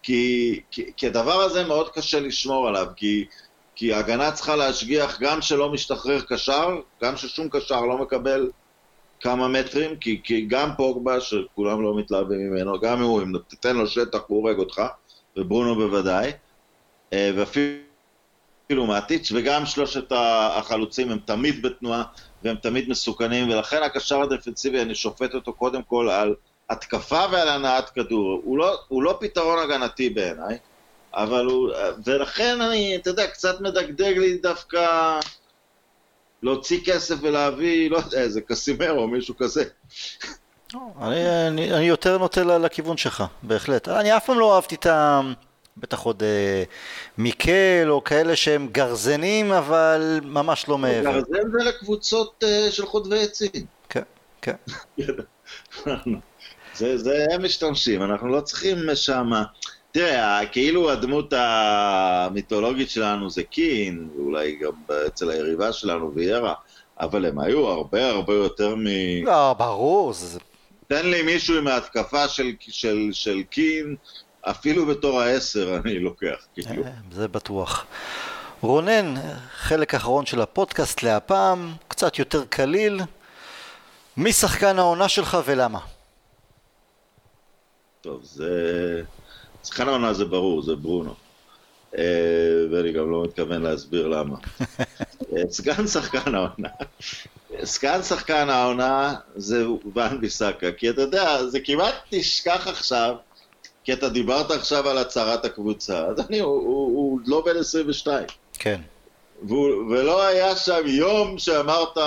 [0.03, 3.27] כי, כי, כי הדבר הזה מאוד קשה לשמור עליו, כי,
[3.75, 8.51] כי ההגנה צריכה להשגיח גם שלא משתחרר קשר, גם ששום קשר לא מקבל
[9.21, 13.87] כמה מטרים, כי, כי גם פוגבה, שכולם לא מתלהבים ממנו, גם הוא, אם תיתן לו
[13.87, 14.83] שטח הוא הורג אותך,
[15.37, 16.33] וברונו בוודאי,
[17.13, 17.90] אה, ואפילו...
[18.71, 22.03] כאילו מאטיץ', וגם שלושת החלוצים הם תמיד בתנועה
[22.43, 26.35] והם תמיד מסוכנים, ולכן הקשר הדפנסיבי, אני שופט אותו קודם כל על
[26.71, 28.41] התקפה ועל הנעת כדור.
[28.45, 30.59] הוא לא, הוא לא פתרון הגנתי בעיניי,
[31.15, 31.71] אבל הוא...
[32.05, 35.19] ולכן אני, אתה יודע, קצת מדגדג לי דווקא
[36.43, 39.65] להוציא כסף ולהביא, לא יודע, איזה קסימר או מישהו כזה.
[41.01, 43.89] אני, אני, אני יותר נוטה לכיוון שלך, בהחלט.
[43.89, 45.21] אני אף פעם לא אהבתי את ה...
[45.77, 46.63] בטח עוד אה,
[47.19, 51.13] מיקל או כאלה שהם גרזנים, אבל ממש לא מעבר.
[51.13, 53.67] גרזן זה לקבוצות אה, של חוטבי עצים.
[53.89, 54.03] כן,
[54.43, 54.57] כן.
[56.75, 59.31] זה, זה הם משתמשים, אנחנו לא צריכים שם...
[59.93, 64.73] תראה, כאילו הדמות המיתולוגית שלנו זה קין, ואולי גם
[65.07, 66.55] אצל היריבה שלנו ויארה,
[67.01, 68.87] אבל הם היו הרבה הרבה יותר מ...
[69.25, 70.13] לא, ברור.
[70.13, 70.39] זה...
[70.89, 73.97] תן לי מישהו עם ההתקפה של, של, של קין,
[74.43, 76.83] אפילו בתור העשר אני לוקח, כאילו.
[77.13, 77.87] זה בטוח.
[78.61, 79.15] רונן,
[79.57, 83.01] חלק אחרון של הפודקאסט להפעם, קצת יותר קליל.
[84.17, 85.79] מי שחקן העונה שלך ולמה?
[88.01, 89.03] טוב, זה...
[89.65, 91.15] שחקן העונה זה ברור, זה ברונו.
[91.99, 92.05] אה,
[92.73, 94.37] ואני גם לא מתכוון להסביר למה.
[95.33, 96.69] אה, סגן שחקן העונה.
[97.65, 99.65] סגן שחקן העונה זה
[99.95, 103.15] ואן ביסאקה, כי אתה יודע, זה כמעט נשכח עכשיו,
[103.91, 108.27] כי אתה דיברת עכשיו על הצהרת הקבוצה, אדוני, הוא, הוא, הוא לא בן 22.
[108.53, 108.81] כן.
[109.43, 111.99] והוא, ולא היה שם יום שאמרת,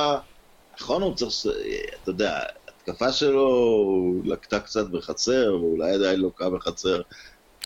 [0.80, 1.56] נכון, הוא צריך,
[2.04, 7.02] אתה יודע, התקפה שלו לקתה קצת בחצר, ואולי עדיין לוקה בחצר.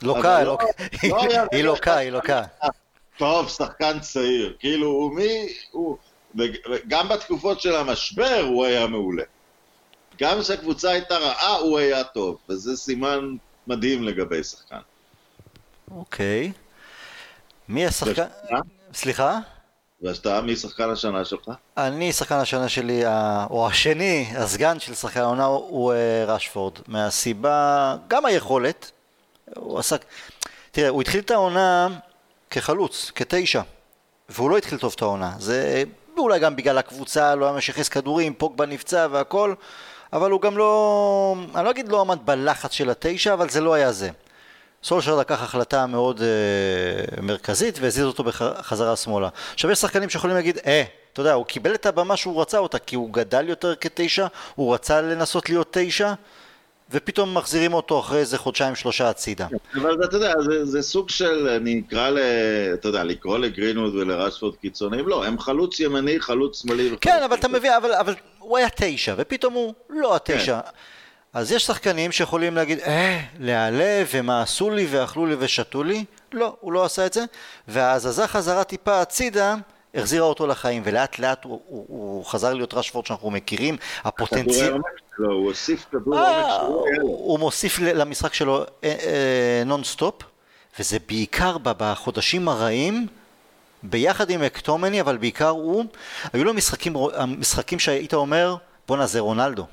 [0.02, 0.58] לוקה, לא,
[1.04, 2.42] לא היא לוקה, היא לוקה.
[3.18, 4.56] טוב, שחקן צעיר.
[4.60, 5.48] כאילו, הוא מי...
[5.72, 5.98] הוא...
[6.36, 9.24] וגם בתקופות של המשבר הוא היה מעולה.
[10.20, 13.36] גם כשהקבוצה הייתה רעה, הוא היה טוב, וזה סימן
[13.68, 14.80] מדהים לגבי שחקן.
[15.92, 16.52] אוקיי.
[17.70, 18.26] מי השחקן...
[18.94, 19.40] סליחה?
[20.02, 21.52] ואתה, מי שחקן השנה שלך?
[21.78, 23.04] אני, שחקן השנה שלי,
[23.50, 26.74] או השני, הסגן של שחקן העונה הוא אה, רשפורד.
[26.88, 28.92] מהסיבה, גם היכולת.
[29.56, 30.06] הוא עסק...
[30.72, 31.88] תראה, הוא התחיל את העונה
[32.50, 33.62] כחלוץ, כתשע.
[34.30, 35.32] והוא לא התחיל טוב את העונה.
[35.40, 35.84] זה
[36.18, 39.54] אולי גם בגלל הקבוצה, לא היה משכס כדורים, פוגבה נפצע והכל,
[40.14, 43.74] אבל הוא גם לא, אני לא אגיד לא עמד בלחץ של התשע, אבל זה לא
[43.74, 44.10] היה זה.
[44.84, 49.30] סולשר לקח החלטה מאוד אה, מרכזית והזיז אותו בחזרה שמאלה.
[49.54, 50.84] עכשיו יש שחקנים שיכולים להגיד, אה,
[51.14, 54.74] אתה יודע, הוא קיבל את הבמה שהוא רצה אותה כי הוא גדל יותר כתשע, הוא
[54.74, 56.14] רצה לנסות להיות תשע,
[56.92, 59.48] ופתאום מחזירים אותו אחרי איזה חודשיים שלושה הצידה.
[59.76, 62.20] אבל אתה יודע, זה, זה סוג של, אני אקרא ל...
[62.74, 66.90] אתה יודע, לקרוא לגרינווד ולרשפורד קיצוניים, לא, הם חלוץ ימני, חלוץ שמאלי.
[67.02, 70.60] כן, אבל אתה מבין, אבל, אבל הוא היה תשע, ופתאום הוא לא התשע.
[70.62, 70.70] כן.
[71.34, 76.06] אז יש שחקנים שיכולים להגיד, אה, להיעלב, ומה עשו לי, ואכלו לי ושתו לי.
[76.34, 77.26] לא, הוא לא עשה את זה.
[77.68, 79.56] וההזזה חזרה טיפה הצידה,
[79.98, 83.78] החזירה אותו לחיים, ולאט לאט הוא, הוא, הוא חזר להיות רשפורד שאנחנו מכירים.
[84.04, 84.74] הפוטנציאל...
[85.20, 87.08] לא, הוא הוסיף כדור עומק אה, שלו.
[87.08, 88.64] הוא מוסיף למשחק שלו
[89.66, 93.08] נונסטופ, אה, אה, וזה בעיקר בחודשים הרעים.
[93.84, 95.86] ביחד עם מקטומיניי, אבל בעיקר הוא,
[96.34, 96.96] היו לו משחקים,
[97.28, 98.56] משחקים שהיית אומר,
[98.88, 99.66] בואנה זה רונלדו.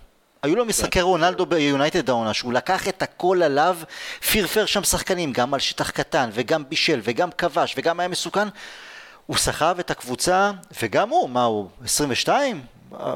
[0.43, 1.01] היו לו משחקי כן.
[1.01, 3.77] רונלדו ביונייטד העונה, שהוא לקח את הכל עליו,
[4.33, 8.49] פרפר שם שחקנים, גם על שטח קטן, וגם בישל, וגם כבש, וגם היה מסוכן.
[9.27, 10.51] הוא סחב את הקבוצה,
[10.83, 12.63] וגם הוא, מה הוא, 22?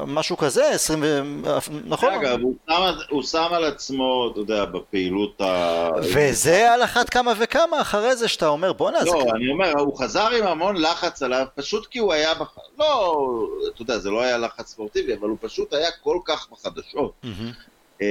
[0.07, 1.43] משהו כזה, 20,
[1.85, 2.13] נכון?
[2.13, 5.89] אגב, הוא שם, הוא שם על עצמו, אתה יודע, בפעילות ה...
[6.13, 9.29] וזה על אחת כמה וכמה אחרי זה שאתה אומר, בואנה, לא, זה...
[9.35, 12.57] אני אומר, הוא חזר עם המון לחץ עליו, פשוט כי הוא היה, בח...
[12.79, 13.27] לא,
[13.73, 17.11] אתה יודע, זה לא היה לחץ ספורטיבי, אבל הוא פשוט היה כל כך בחדשות.
[17.23, 18.03] Mm-hmm.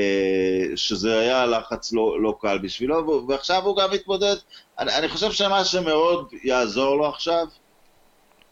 [0.77, 4.37] שזה היה לחץ לא, לא קל בשבילו, ועכשיו הוא גם מתמודד,
[4.79, 7.47] אני, אני חושב שמה שמאוד יעזור לו עכשיו,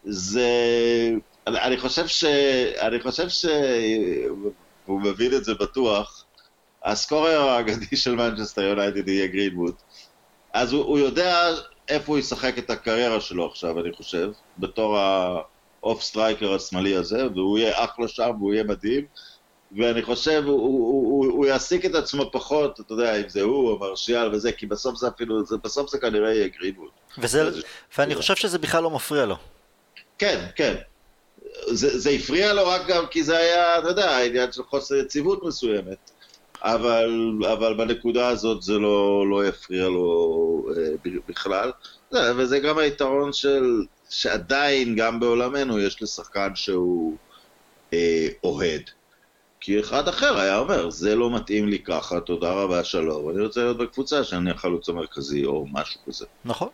[0.06, 0.48] זה
[1.46, 2.24] אני חושב ש...
[2.80, 3.46] אני חושב ש...
[4.86, 6.24] הוא מבין את זה בטוח.
[6.84, 9.74] ה scorer האגדי של מנצ'סטר יונייטד יהיה גרינווד.
[10.52, 11.50] אז הוא, הוא יודע
[11.88, 17.26] איפה הוא ישחק את הקריירה שלו עכשיו, אני חושב, בתור ה off striker השמאלי הזה,
[17.34, 19.04] והוא יהיה אחלה שם, והוא יהיה מדהים.
[19.76, 23.70] ואני חושב, הוא, הוא, הוא, הוא יעסיק את עצמו פחות, אתה יודע, אם זה הוא
[23.70, 26.90] או מרשיאל וזה, כי בסוף זה אפילו, זה, בסוף זה כנראה יהיה גרינווד.
[27.18, 27.50] וזה,
[27.98, 29.36] ואני חושב שזה בכלל לא מפריע לו.
[30.18, 30.74] כן, כן.
[31.66, 35.44] זה, זה הפריע לו רק גם כי זה היה, אתה יודע, עניין של חוסר יציבות
[35.44, 36.10] מסוימת.
[36.62, 41.72] אבל, אבל בנקודה הזאת זה לא, לא יפריע לו אה, בכלל.
[42.10, 47.16] זה, וזה גם היתרון של, שעדיין, גם בעולמנו, יש לשחקן שהוא
[47.92, 48.90] אה, אוהד.
[49.60, 53.60] כי אחד אחר היה אומר, זה לא מתאים לי ככה, תודה רבה, שלום, אני רוצה
[53.60, 56.26] להיות בקבוצה שאני החלוץ המרכזי, או משהו כזה.
[56.44, 56.68] נכון.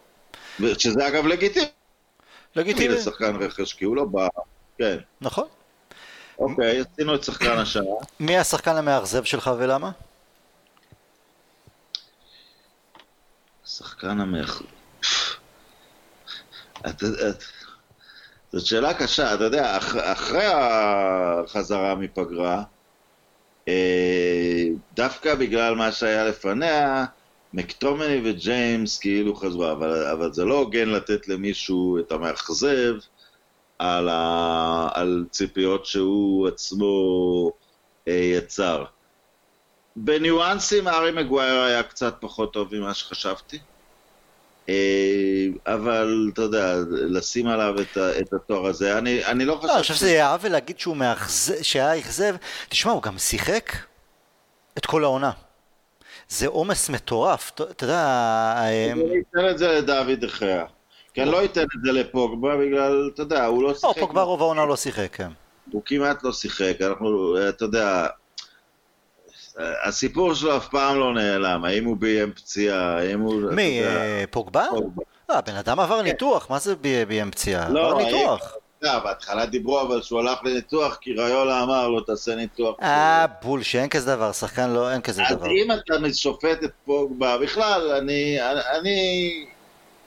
[0.79, 1.67] שזה אגב לגיטימי.
[2.57, 2.95] לגיטימי.
[2.95, 4.29] לשחקן רכש, כי הוא לא בא
[4.79, 4.97] כן.
[5.21, 5.47] נכון.
[6.39, 7.91] אוקיי, עשינו את שחקן השנה.
[8.21, 9.91] מי השחקן המאכזב שלך ולמה?
[13.67, 14.65] שחקן המאכזב...
[18.53, 19.79] זאת שאלה קשה, אתה יודע,
[20.13, 22.63] אחרי החזרה מפגרה,
[23.69, 27.05] אה, דווקא בגלל מה שהיה לפניה,
[27.55, 32.95] מקטומני וג'יימס כאילו חזרו, אבל, אבל זה לא הוגן לתת למישהו את המאכזב,
[33.79, 34.89] על, ה...
[34.95, 37.53] על ציפיות שהוא עצמו
[38.09, 38.85] אה, יצר.
[39.97, 43.59] בניואנסים ארי מגווייר היה קצת פחות טוב ממה שחשבתי.
[44.69, 49.67] אה, אבל אתה יודע, לשים עליו את, את התואר הזה, אני, אני לא חושב...
[49.69, 52.35] לא, אני חושב שזה יהיה עוול להגיד שהוא מאכזב, שהיה אכזב.
[52.69, 53.73] תשמע, הוא גם שיחק
[54.79, 55.31] את כל העונה.
[56.29, 58.05] זה עומס מטורף, אתה יודע...
[58.57, 60.65] אה, אני אתן את זה לדוד אחריה.
[61.15, 63.97] כי אני לא אתן את זה לפוגבה בגלל, אתה יודע, הוא לא, לא שיחק.
[63.97, 65.29] לא, פוגבה רוב העונה לא שיחק, כן.
[65.73, 68.07] הוא כמעט לא שיחק, אנחנו, אתה יודע,
[69.85, 73.53] הסיפור שלו אף פעם לא נעלם, האם הוא ביים פציעה, האם הוא...
[73.53, 74.65] מי, אה, פוגבה?
[75.29, 76.03] לא, הבן אדם עבר.
[76.03, 76.75] ניתוח, מה זה
[77.09, 77.69] ביים פציעה?
[77.69, 78.57] לא, עבר ניתוח.
[78.83, 82.77] בהתחלה דיברו אבל שהוא הלך לניתוח כי ריולה אמר לו תעשה ניתוח.
[82.83, 85.47] אה, בולש, אין כזה דבר, שחקן לא, אין כזה דבר.
[85.47, 88.39] אז אם אתה שופט את פוגבה, בכלל, אני,
[88.79, 89.45] אני,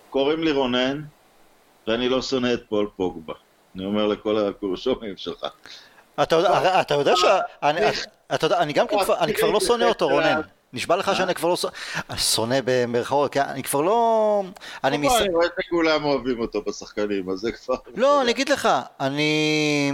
[0.10, 1.02] קוראים לי רונן,
[1.88, 3.34] ואני לא שונא את פול פוגבה.
[3.76, 5.46] אני אומר לכל הקורשומים שלך.
[6.22, 7.26] אתה יודע ש...
[8.34, 10.42] אתה יודע, אני גם כן, אני כבר לא שונא אותו, רונן.
[10.76, 11.58] נשבע לך שאני כבר לא
[12.18, 14.44] שונא במרכאות, כי אני כבר לא...
[14.84, 15.14] אני מס...
[15.22, 17.76] אני רואה שכולם אוהבים אותו בשחקנים, אז זה כבר...
[17.96, 18.70] לא, אני אגיד לך,
[19.00, 19.92] אני...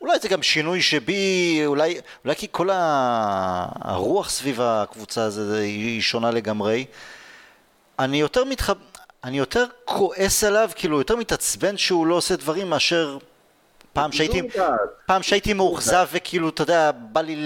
[0.00, 6.30] אולי זה גם שינוי שבי, אולי, אולי כי כל הרוח סביב הקבוצה הזו היא שונה
[6.30, 6.84] לגמרי.
[7.98, 8.74] אני יותר מתחב...
[9.24, 13.18] אני יותר כועס עליו, כאילו יותר מתעצבן שהוא לא עושה דברים מאשר
[13.98, 14.42] פעם שהייתי,
[15.06, 17.36] פעם שהייתי מאוכזב וכאילו, אתה יודע, בא לי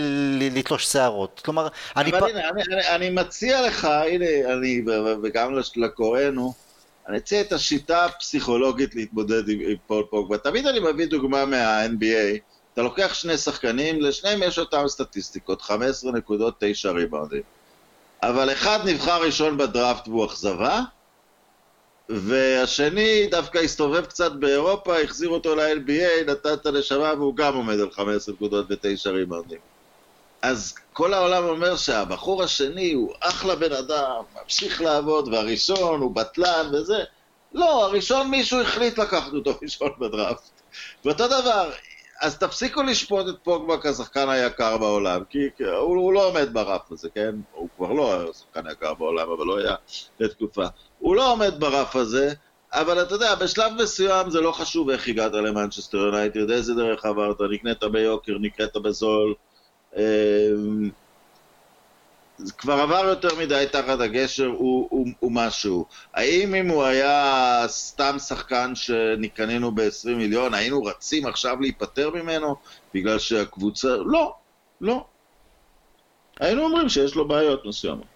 [0.50, 1.40] לתלוש שערות.
[1.44, 2.10] כלומר, אני...
[2.10, 4.82] אבל הנה, אני, אני, אני מציע לך, הנה, אני,
[5.22, 6.52] וגם לקוראינו,
[7.08, 10.38] אני אציע את השיטה הפסיכולוגית להתמודד עם, עם פול פוגבה.
[10.38, 12.38] תמיד אני מביא דוגמה מה-NBA,
[12.74, 17.42] אתה לוקח שני שחקנים, לשניהם יש אותם סטטיסטיקות, 15 נקודות, 9 ריבאונדים.
[18.22, 20.80] אבל אחד נבחר ראשון בדראפט והוא אכזבה,
[22.08, 27.90] והשני דווקא הסתובב קצת באירופה, החזיר אותו ל-LBA, נתן את הנשמה והוא גם עומד על
[27.90, 29.58] 15 נקודות ותשע ריבאונדים.
[30.42, 36.70] אז כל העולם אומר שהבחור השני הוא אחלה בן אדם, ממשיך לעבוד, והראשון הוא בטלן
[36.72, 37.04] וזה.
[37.54, 40.50] לא, הראשון מישהו החליט לקחת אותו ראשון בדראפט.
[41.04, 41.70] ואותו דבר,
[42.22, 47.08] אז תפסיקו לשפוט את פוגבה כשחקן היקר בעולם, כי הוא, הוא לא עומד ברף הזה,
[47.14, 47.34] כן?
[47.52, 49.74] הוא כבר לא היה שחקן יקר בעולם, אבל לא היה
[50.20, 50.66] לתקופה.
[50.98, 52.32] הוא לא עומד ברף הזה,
[52.72, 57.36] אבל אתה יודע, בשלב מסוים זה לא חשוב איך הגעת למנצ'סטר יונייטד, איזה דרך עברת,
[57.52, 59.34] נקנית ביוקר, נקנית בזול.
[59.96, 60.90] אמ,
[62.58, 65.84] כבר עבר יותר מדי תחת הגשר, הוא, הוא, הוא משהו.
[66.14, 72.56] האם אם הוא היה סתם שחקן שקנינו ב-20 מיליון, היינו רצים עכשיו להיפטר ממנו
[72.94, 73.88] בגלל שהקבוצה...
[73.88, 74.34] לא,
[74.80, 75.04] לא.
[76.40, 78.06] היינו אומרים שיש לו בעיות מסוימות.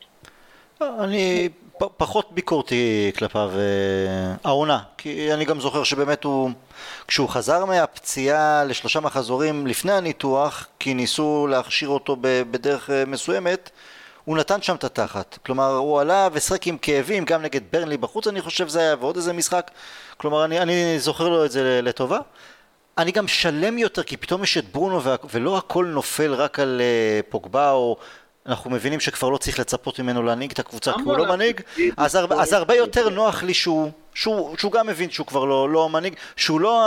[0.80, 1.48] אני
[1.78, 6.50] פחות ביקורתי כלפיו אה, העונה, כי אני גם זוכר שבאמת הוא,
[7.08, 13.70] כשהוא חזר מהפציעה לשלושה מחזורים לפני הניתוח, כי ניסו להכשיר אותו בדרך אה, מסוימת,
[14.26, 15.38] הוא נתן שם את התחת.
[15.46, 19.16] כלומר, הוא עלה ושחק עם כאבים, גם נגד ברנלי בחוץ אני חושב זה היה, ועוד
[19.16, 19.70] איזה משחק.
[20.16, 22.18] כלומר, אני, אני זוכר לו את זה לטובה.
[22.98, 25.00] אני גם שלם יותר, כי פתאום יש את ברונו,
[25.30, 27.96] ולא הכל נופל רק על uh, פוגבה או
[28.46, 31.60] אנחנו מבינים שכבר לא צריך לצפות ממנו להנהיג את הקבוצה כי הוא לא מנהיג,
[31.96, 35.70] אז, הרבה, אז הרבה יותר נוח לי שהוא, שהוא, שהוא גם מבין שהוא כבר לא,
[35.70, 36.82] לא המנהיג, שהוא לא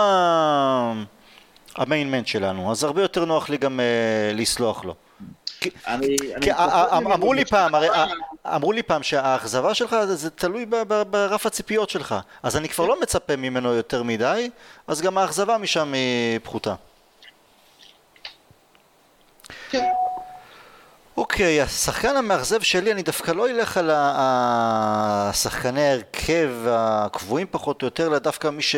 [1.76, 4.96] המיינמנט שלנו, אז הרבה יותר נוח לי גם uh, לסלוח לו.
[5.88, 6.16] אני
[6.96, 7.88] אמרו לי פעם, הרי,
[8.46, 10.66] אמרו לי פעם שהאכזבה שלך זה, תלוי
[11.10, 14.50] ברף הציפיות שלך, אז אני כבר לא מצפה ממנו יותר מדי,
[14.88, 16.76] אז גם האכזבה משם היא פחותה.
[19.70, 19.86] כן.
[21.18, 28.08] אוקיי, השחקן המאכזב שלי, אני דווקא לא אלך על השחקני ההרכב הקבועים פחות או יותר,
[28.08, 28.76] אלא דווקא מי ש...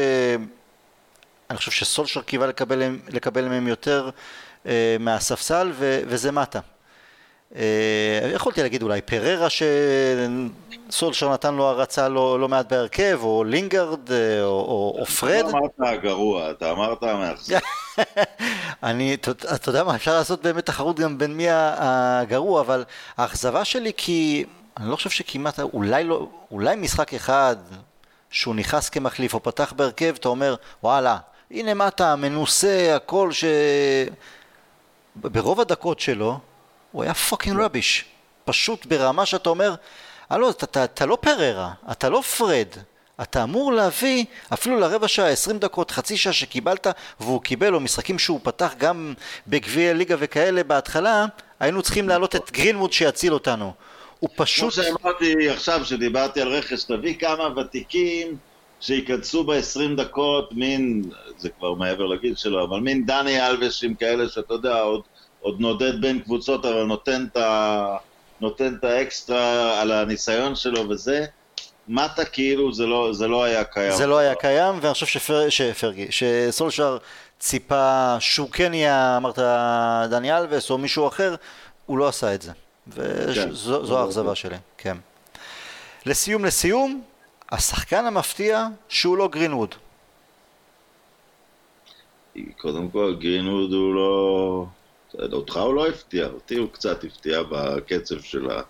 [1.49, 4.09] אני חושב שסולשר קיווה לקבל, לקבל מהם יותר
[4.99, 6.59] מהספסל, ו, וזה מטה.
[7.55, 9.47] אה, יכולתי להגיד אולי פררה
[10.89, 15.45] שסולשר נתן לו הרצה לא, לא מעט בהרכב, או לינגרד, אה, או, או, או פרד.
[15.47, 17.59] אתה אמרת הגרוע, אתה אמרת המאכזב.
[18.83, 19.17] אני,
[19.55, 22.83] אתה יודע מה, אפשר לעשות באמת תחרות גם בין מי הגרוע, אבל
[23.17, 24.45] האכזבה שלי כי
[24.77, 27.55] אני לא חושב שכמעט, אולי, לא, אולי משחק אחד
[28.29, 31.17] שהוא נכנס כמחליף או פתח בהרכב, אתה אומר, וואלה,
[31.51, 33.45] הנה מטה, מנוסה, הכל ש...
[35.15, 36.39] ברוב הדקות שלו,
[36.91, 38.05] הוא היה fucking rubbish.
[38.45, 39.75] פשוט ברמה שאתה אומר,
[40.29, 42.67] הלו, אתה, אתה, אתה לא פריירה, אתה לא פרד,
[43.21, 46.87] אתה אמור להביא אפילו לרבע שעה, עשרים דקות, חצי שעה שקיבלת,
[47.19, 49.13] והוא קיבל, או משחקים שהוא פתח גם
[49.47, 51.25] בגביע ליגה וכאלה בהתחלה,
[51.59, 53.73] היינו צריכים להעלות את גרינווד שיציל אותנו.
[54.19, 54.73] הוא פשוט...
[54.73, 58.37] כמו שאמרתי עכשיו, שדיברתי על רכש, תביא כמה ותיקים
[58.81, 61.03] שייכנסו ב-20 דקות, מין,
[61.37, 65.01] זה כבר מעבר לגיל שלו, אבל מין דני אלבשים כאלה שאתה יודע, עוד,
[65.39, 67.97] עוד נודד בין קבוצות, אבל נותן את, ה,
[68.41, 71.25] נותן את האקסטרה על הניסיון שלו וזה.
[71.87, 73.91] מטה כאילו זה לא, זה לא היה קיים.
[73.95, 76.97] זה לא היה קיים, ואני חושב שפר, שפרגי, שסולשר
[77.39, 79.39] ציפה שהוא כן יהיה, אמרת
[80.09, 81.35] דני אלווס או מישהו אחר,
[81.85, 82.51] הוא לא עשה את זה.
[82.87, 83.93] וזו כן.
[83.93, 84.97] האכזבה שלי, כן.
[86.05, 87.01] לסיום, לסיום,
[87.51, 89.75] השחקן המפתיע שהוא לא גרינווד.
[92.57, 94.65] קודם כל, גרינווד הוא לא...
[95.33, 98.61] אותך הוא לא הפתיע, אותי הוא קצת הפתיע בקצב של ה...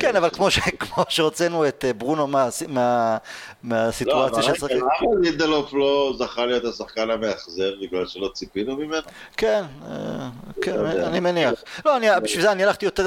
[0.00, 0.58] כן, אבל כמו, ש...
[0.80, 2.48] כמו שהוצאנו את אה, ברונו מה...
[2.68, 3.16] מה...
[3.62, 4.70] מהסיטואציה של שחק...
[4.70, 9.02] לא, אבל לידלוף לא זכה להיות השחקן המאכזר בגלל שלא ציפינו ממנו?
[9.36, 10.28] כן, אה,
[10.62, 11.57] כן, לא אני מניח.
[11.84, 13.06] לא, אני, בשביל זה אני הלכתי יותר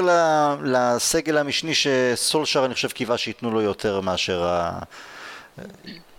[0.64, 4.78] לסגל המשני שסולשר אני חושב קיווה שייתנו לו יותר מאשר ה...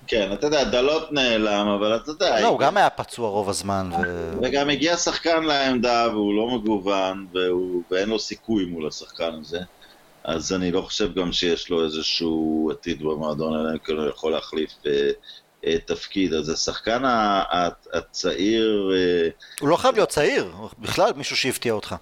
[0.07, 2.41] כן, אתה יודע, דלות נעלם, אבל אתה יודע...
[2.41, 3.89] לא, הוא גם היה פצוע רוב הזמן.
[4.03, 4.31] ו...
[4.41, 7.83] וגם הגיע שחקן לעמדה והוא לא מגוון, והוא...
[7.91, 9.59] ואין לו סיכוי מול השחקן הזה.
[10.23, 14.31] אז אני לא חושב גם שיש לו איזשהו עתיד במועדון, אלא אם כן הוא יכול
[14.31, 15.09] להחליף אה,
[15.65, 16.33] אה, תפקיד.
[16.33, 17.01] אז השחקן
[17.93, 18.91] הצעיר...
[18.95, 19.29] אה,
[19.59, 21.95] הוא לא חייב להיות צעיר, בכלל מישהו שהפתיע אותך.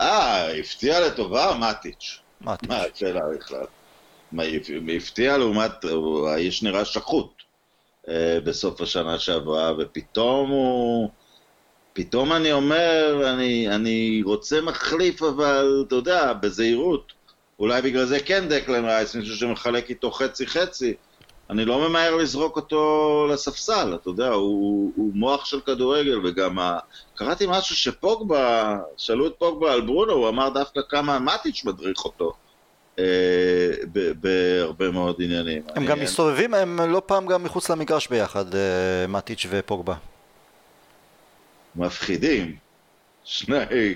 [0.00, 1.54] אה, הפתיע לטובה?
[1.60, 2.18] מטיץ'.
[2.40, 2.68] מטיץ'.
[2.68, 3.64] מה השאלה בכלל?
[4.32, 4.42] מה,
[4.96, 5.84] הפתיע לעומת,
[6.28, 7.32] האיש נראה שחוט
[8.08, 11.10] אה, בסוף השנה שעברה, ופתאום הוא...
[11.92, 17.12] פתאום אני אומר, אני, אני רוצה מחליף, אבל אתה יודע, בזהירות.
[17.58, 20.94] אולי בגלל זה כן דקלן רייס, מישהו שמחלק איתו חצי-חצי.
[21.50, 26.78] אני לא ממהר לזרוק אותו לספסל, אתה יודע, הוא, הוא מוח של כדורגל, וגם ה...
[27.14, 32.32] קראתי משהו שפוגבה, שאלו את פוגבה על ברונו, הוא אמר דווקא כמה מטיץ' מדריך אותו.
[32.98, 33.04] אה,
[34.20, 35.62] בהרבה מאוד עניינים.
[35.74, 39.94] הם גם מסתובבים, הם לא פעם גם מחוץ למגרש ביחד, אה, מטיץ' ופוגבה.
[41.76, 42.56] מפחידים.
[43.24, 43.94] שני,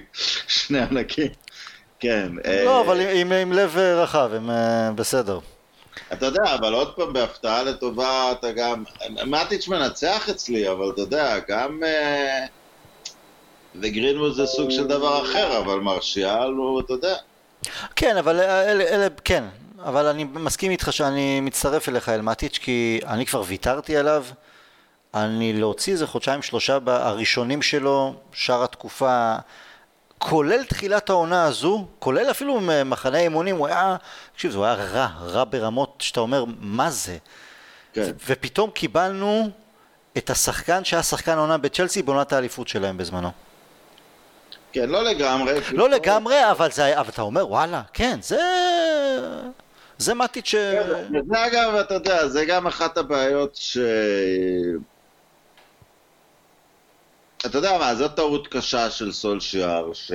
[0.49, 1.29] שני ענקים.
[2.01, 2.33] כן.
[2.65, 4.51] לא, אה, אבל עם, עם לב רחב, הם
[4.97, 5.39] בסדר.
[6.13, 8.85] אתה יודע, אבל עוד פעם, בהפתעה לטובה, אתה גם...
[9.27, 11.83] מטיץ' מנצח אצלי, אבל אתה יודע, גם...
[13.83, 17.15] וגרינבוט זה סוג של דבר אחר, אבל מרשיאל הוא, אתה יודע.
[17.97, 19.45] כן, אבל אלה, אלה, כן,
[19.85, 24.25] אבל אני מסכים איתך שאני מצטרף אליך אלמטיץ', כי אני כבר ויתרתי עליו.
[25.15, 29.37] אני להוציא איזה חודשיים שלושה הראשונים שלו, שאר התקופה,
[30.19, 33.97] כולל תחילת העונה הזו, כולל אפילו מחנה אימונים, הוא היה,
[34.33, 37.17] תקשיב, הוא היה רע, רע ברמות שאתה אומר, מה זה?
[37.93, 38.11] כן.
[38.27, 39.51] ופתאום קיבלנו
[40.19, 43.31] את השחקן שהיה שחקן העונה בצ'לסי בעונת האליפות שלהם בזמנו.
[44.73, 45.61] כן, לא לגמרי.
[45.73, 48.41] לא לגמרי, אבל, זה, אבל אתה אומר, וואלה, כן, זה...
[49.99, 50.55] זה מטיץ' ש...
[50.55, 53.79] כן, זה אגב, אתה יודע, זה גם אחת הבעיות ש...
[57.47, 60.13] אתה יודע מה, זו טעות קשה של סולשיאר, ש...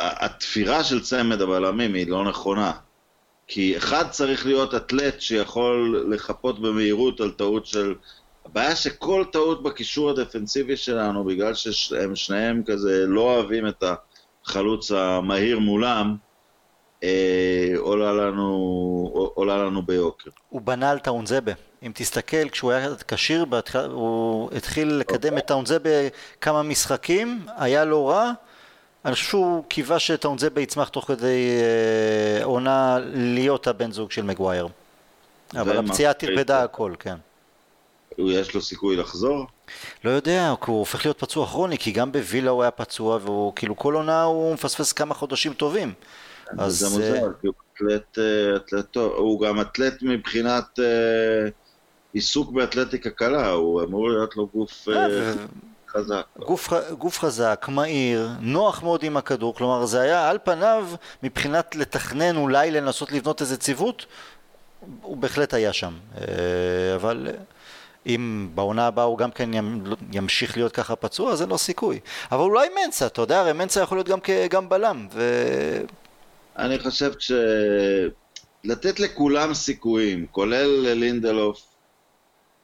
[0.00, 2.72] התפירה של צמד הבלמים היא לא נכונה.
[3.46, 7.94] כי אחד צריך להיות אתלט שיכול לחפות במהירות על טעות של
[8.46, 13.84] הבעיה שכל טעות בקישור הדפנסיבי שלנו, בגלל שהם שניהם כזה לא אוהבים את
[14.44, 16.16] החלוץ המהיר מולם,
[17.76, 20.30] עולה, לנו, עולה לנו ביוקר.
[20.48, 21.52] הוא בנה על טאונזבה.
[21.82, 23.46] אם תסתכל, כשהוא היה כשיר,
[23.90, 25.90] הוא התחיל לקדם את טאונזבה
[26.40, 28.32] כמה משחקים, היה לא רע.
[29.04, 34.68] אני חושב שהוא קיווה שטאונזבה יצמח תוך כדי אה, עונה להיות הבן זוג של מגווייר.
[35.56, 37.16] אבל הפציעה טרפדה הכל, כן.
[38.18, 39.46] יש לו סיכוי לחזור?
[40.04, 43.76] לא יודע, הוא הופך להיות פצוע כרוני, כי גם בווילה הוא היה פצוע, והוא כאילו
[43.76, 45.92] כל עונה הוא מפספס כמה חודשים טובים.
[46.58, 51.48] אז זה מוזר, אה, כי הוא אתלט, אה, אתלט טוב, הוא גם אתלט מבחינת אה,
[52.12, 54.88] עיסוק באתלטיקה קלה, הוא אמור להיות לו גוף
[55.88, 56.26] חזק.
[56.38, 60.88] גוף, גוף חזק, מהיר, נוח מאוד עם הכדור, כלומר זה היה על פניו,
[61.22, 64.06] מבחינת לתכנן אולי לנסות לבנות איזה ציוות,
[65.02, 65.94] הוא בהחלט היה שם,
[66.96, 67.28] אבל
[68.06, 69.50] אם בעונה הבאה הוא גם כן
[70.12, 72.00] ימשיך להיות ככה פצוע, אין לו סיכוי.
[72.32, 74.18] אבל אולי מנסה, אתה יודע, הרי מנסה יכול להיות גם,
[74.50, 75.08] גם בלם.
[75.12, 75.22] ו...
[76.58, 77.32] אני חושב ש...
[78.64, 81.60] לתת לכולם סיכויים, כולל לינדלוף,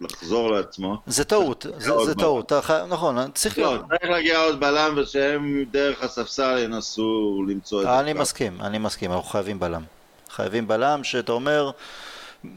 [0.01, 0.97] לחזור לעצמו.
[1.07, 2.53] זה טעות, זה, זה טעות,
[2.89, 3.85] נכון, צריך לא, להיות.
[3.89, 8.01] צריך להגיע עוד בלם ושהם דרך הספסל ינסו למצוא את זה.
[8.01, 9.83] אני מסכים, אני מסכים, אנחנו חייבים בלם.
[10.31, 11.71] חייבים בלם שאתה אומר...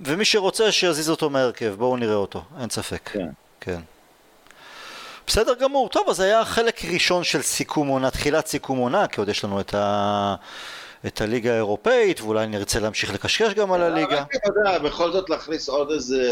[0.06, 3.10] ומי שרוצה שיזיז אותו מהרכב, בואו נראה אותו, אין ספק.
[3.14, 3.30] כן.
[3.62, 3.80] כן.
[5.28, 9.30] בסדר גמור, טוב, אז היה חלק ראשון של סיכום עונה, תחילת סיכום עונה, כי עוד
[9.30, 10.36] יש לנו את, ה...
[11.08, 14.22] את הליגה האירופאית, ואולי נרצה להמשיך לקשקש גם על הליגה.
[14.22, 16.24] רק אתה יודע, בכל זאת להכניס עוד איזה,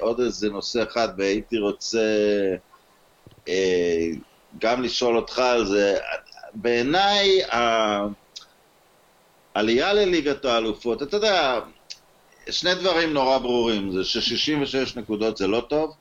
[0.00, 2.16] עוד איזה נושא אחד, והייתי רוצה
[3.48, 4.08] אה,
[4.58, 5.98] גם לשאול אותך על זה.
[6.54, 7.40] בעיניי,
[9.54, 11.60] העלייה לליגת האלופות, אתה יודע,
[12.50, 15.94] שני דברים נורא ברורים, זה ש-66 נקודות זה לא טוב,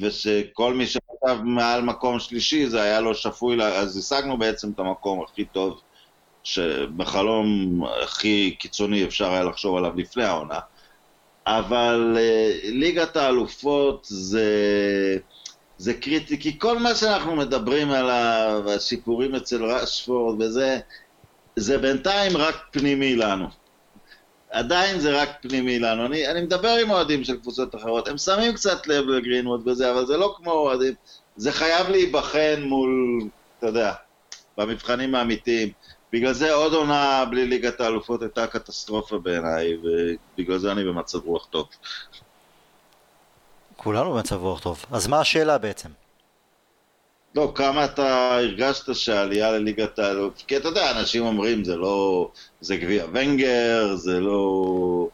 [0.00, 5.22] ושכל מי שכתב מעל מקום שלישי זה היה לו שפוי, אז השגנו בעצם את המקום
[5.22, 5.80] הכי טוב
[6.44, 10.58] שבחלום הכי קיצוני אפשר היה לחשוב עליו לפני העונה.
[11.46, 14.46] אבל אה, ליגת האלופות זה,
[15.78, 20.78] זה קריטי, כי כל מה שאנחנו מדברים עליו, השיפורים אצל רשפורד וזה,
[21.56, 23.46] זה בינתיים רק פנימי לנו.
[24.50, 26.06] עדיין זה רק פנימי לנו.
[26.06, 30.06] אני, אני מדבר עם אוהדים של קבוצות אחרות, הם שמים קצת לב לגרינווד וזה, אבל
[30.06, 30.94] זה לא כמו אוהדים,
[31.36, 33.22] זה חייב להיבחן מול,
[33.58, 33.92] אתה יודע,
[34.58, 35.68] במבחנים האמיתיים.
[36.12, 41.46] בגלל זה עוד עונה בלי ליגת האלופות הייתה קטסטרופה בעיניי, ובגלל זה אני במצב רוח
[41.50, 41.68] טוב.
[43.76, 44.84] כולנו במצב רוח טוב.
[44.92, 45.88] אז מה השאלה בעצם?
[47.34, 52.76] לא, כמה אתה הרגשת שהעלייה לליגת האלופות, כי אתה יודע, אנשים אומרים זה לא, זה
[52.76, 55.08] גביע ונגר, זה לא,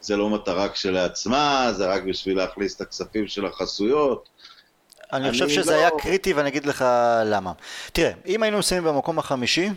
[0.00, 4.28] זה לא מטרה כשלעצמה, זה רק בשביל להכניס את הכספים של החסויות.
[5.12, 5.76] אני, אני חושב שזה לא...
[5.76, 6.84] היה קריטי ואני אגיד לך
[7.24, 7.52] למה.
[7.92, 9.68] תראה, אם היינו מסיימים במקום החמישי,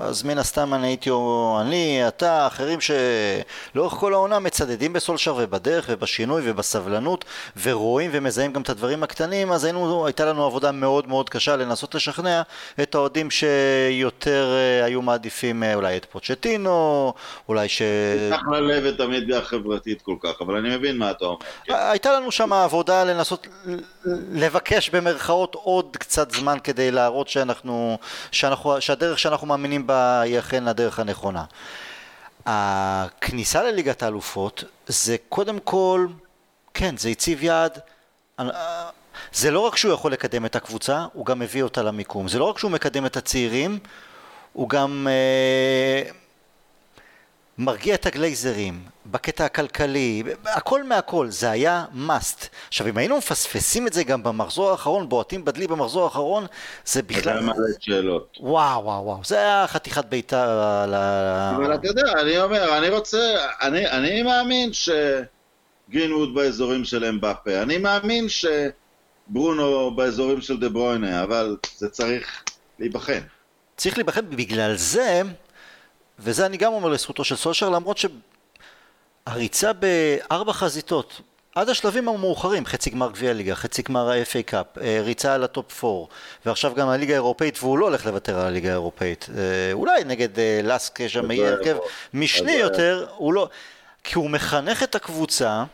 [0.00, 1.10] אז מן הסתם אני הייתי,
[1.60, 7.24] אני, אתה, אחרים שלאורך כל העונה מצדדים בסולשר ובדרך ובשינוי ובסבלנות
[7.62, 11.94] ורואים ומזהים גם את הדברים הקטנים, אז היינו, הייתה לנו עבודה מאוד מאוד קשה לנסות
[11.94, 12.42] לשכנע
[12.82, 17.12] את האוהדים שיותר uh, היו מעדיפים uh, אולי את פוצ'טינו,
[17.48, 17.82] אולי ש...
[18.30, 21.38] צריך ללב את המדיה החברתית כל כך, אבל אני מבין מה אתה אומר.
[21.64, 21.74] כן.
[21.76, 23.46] הייתה לנו שם עבודה לנסות
[24.32, 27.98] לבקש במרכאות עוד קצת זמן כדי להראות שאנחנו,
[28.32, 31.44] שאנחנו, שהדרך שאנחנו מאמינים בה היא אכן הדרך הנכונה.
[32.46, 36.06] הכניסה לליגת האלופות זה קודם כל,
[36.74, 37.78] כן, זה הציב יעד,
[39.32, 42.28] זה לא רק שהוא יכול לקדם את הקבוצה, הוא גם מביא אותה למיקום.
[42.28, 43.78] זה לא רק שהוא מקדם את הצעירים,
[44.52, 46.10] הוא גם אה,
[47.60, 52.46] מרגיע את הגלייזרים, בקטע הכלכלי, הכל מהכל, זה היה must.
[52.68, 56.46] עכשיו אם היינו מפספסים את זה גם במחזור האחרון, בועטים בדלי במחזור האחרון,
[56.84, 57.22] זה בכלל...
[57.22, 58.36] זה היה מלא שאלות.
[58.40, 60.46] וואו וואו וואו, זה היה חתיכת בעיטה
[60.86, 60.94] ל...
[61.56, 67.78] אבל אתה יודע, אני אומר, אני רוצה, אני, אני מאמין שגרינווד באזורים של אמבפה, אני
[67.78, 72.42] מאמין שברונו באזורים של דה ברוינה, אבל זה צריך
[72.78, 73.20] להיבחן.
[73.76, 75.22] צריך להיבחן, בגלל זה,
[76.20, 78.06] וזה אני גם אומר לזכותו של סולשר, למרות ש...
[79.26, 81.20] הריצה בארבע חזיתות,
[81.54, 85.54] עד השלבים המאוחרים, חצי גמר גביע ליגה, חצי גמר ה-FA Cup, אה, ריצה על ה
[85.54, 86.06] top 4,
[86.46, 89.26] ועכשיו גם הליגה האירופאית, והוא לא הולך לוותר על הליגה האירופאית.
[89.38, 91.76] אה, אולי נגד אה, לאסק שם יהיה הרכב
[92.14, 93.48] משני יותר, הוא לא...
[94.04, 95.64] כי הוא מחנך את הקבוצה,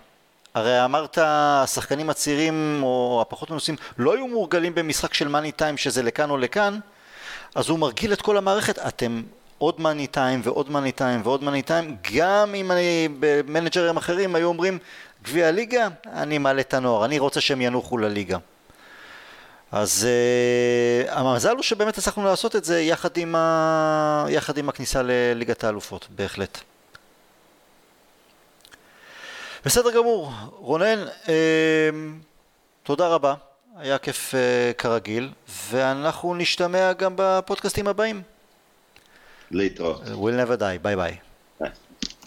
[0.54, 6.02] הרי אמרת, השחקנים הצעירים או הפחות מנוסים לא היו מורגלים במשחק של money time שזה
[6.02, 6.78] לכאן או לכאן,
[7.54, 9.22] אז הוא מרגיל את כל המערכת, אתם
[9.58, 14.48] עוד מאני טיים ועוד מאני טיים ועוד מאני טיים, גם אם אני במנג'רים אחרים היו
[14.48, 14.78] אומרים
[15.22, 18.38] גביע הליגה, אני מעלה את הנוער, אני רוצה שהם ינוחו לליגה.
[19.72, 20.06] אז
[21.06, 24.26] uh, המזל הוא שבאמת הצלחנו לעשות את זה יחד עם, ה...
[24.28, 26.58] יחד עם הכניסה לליגת האלופות, בהחלט.
[29.64, 31.28] בסדר גמור, רונן, uh,
[32.82, 33.34] תודה רבה,
[33.76, 35.30] היה כיף uh, כרגיל,
[35.70, 38.22] ואנחנו נשתמע גם בפודקאסטים הבאים.
[39.50, 39.84] Later.
[39.84, 40.78] Uh, we'll never die.
[40.78, 41.20] Bye bye.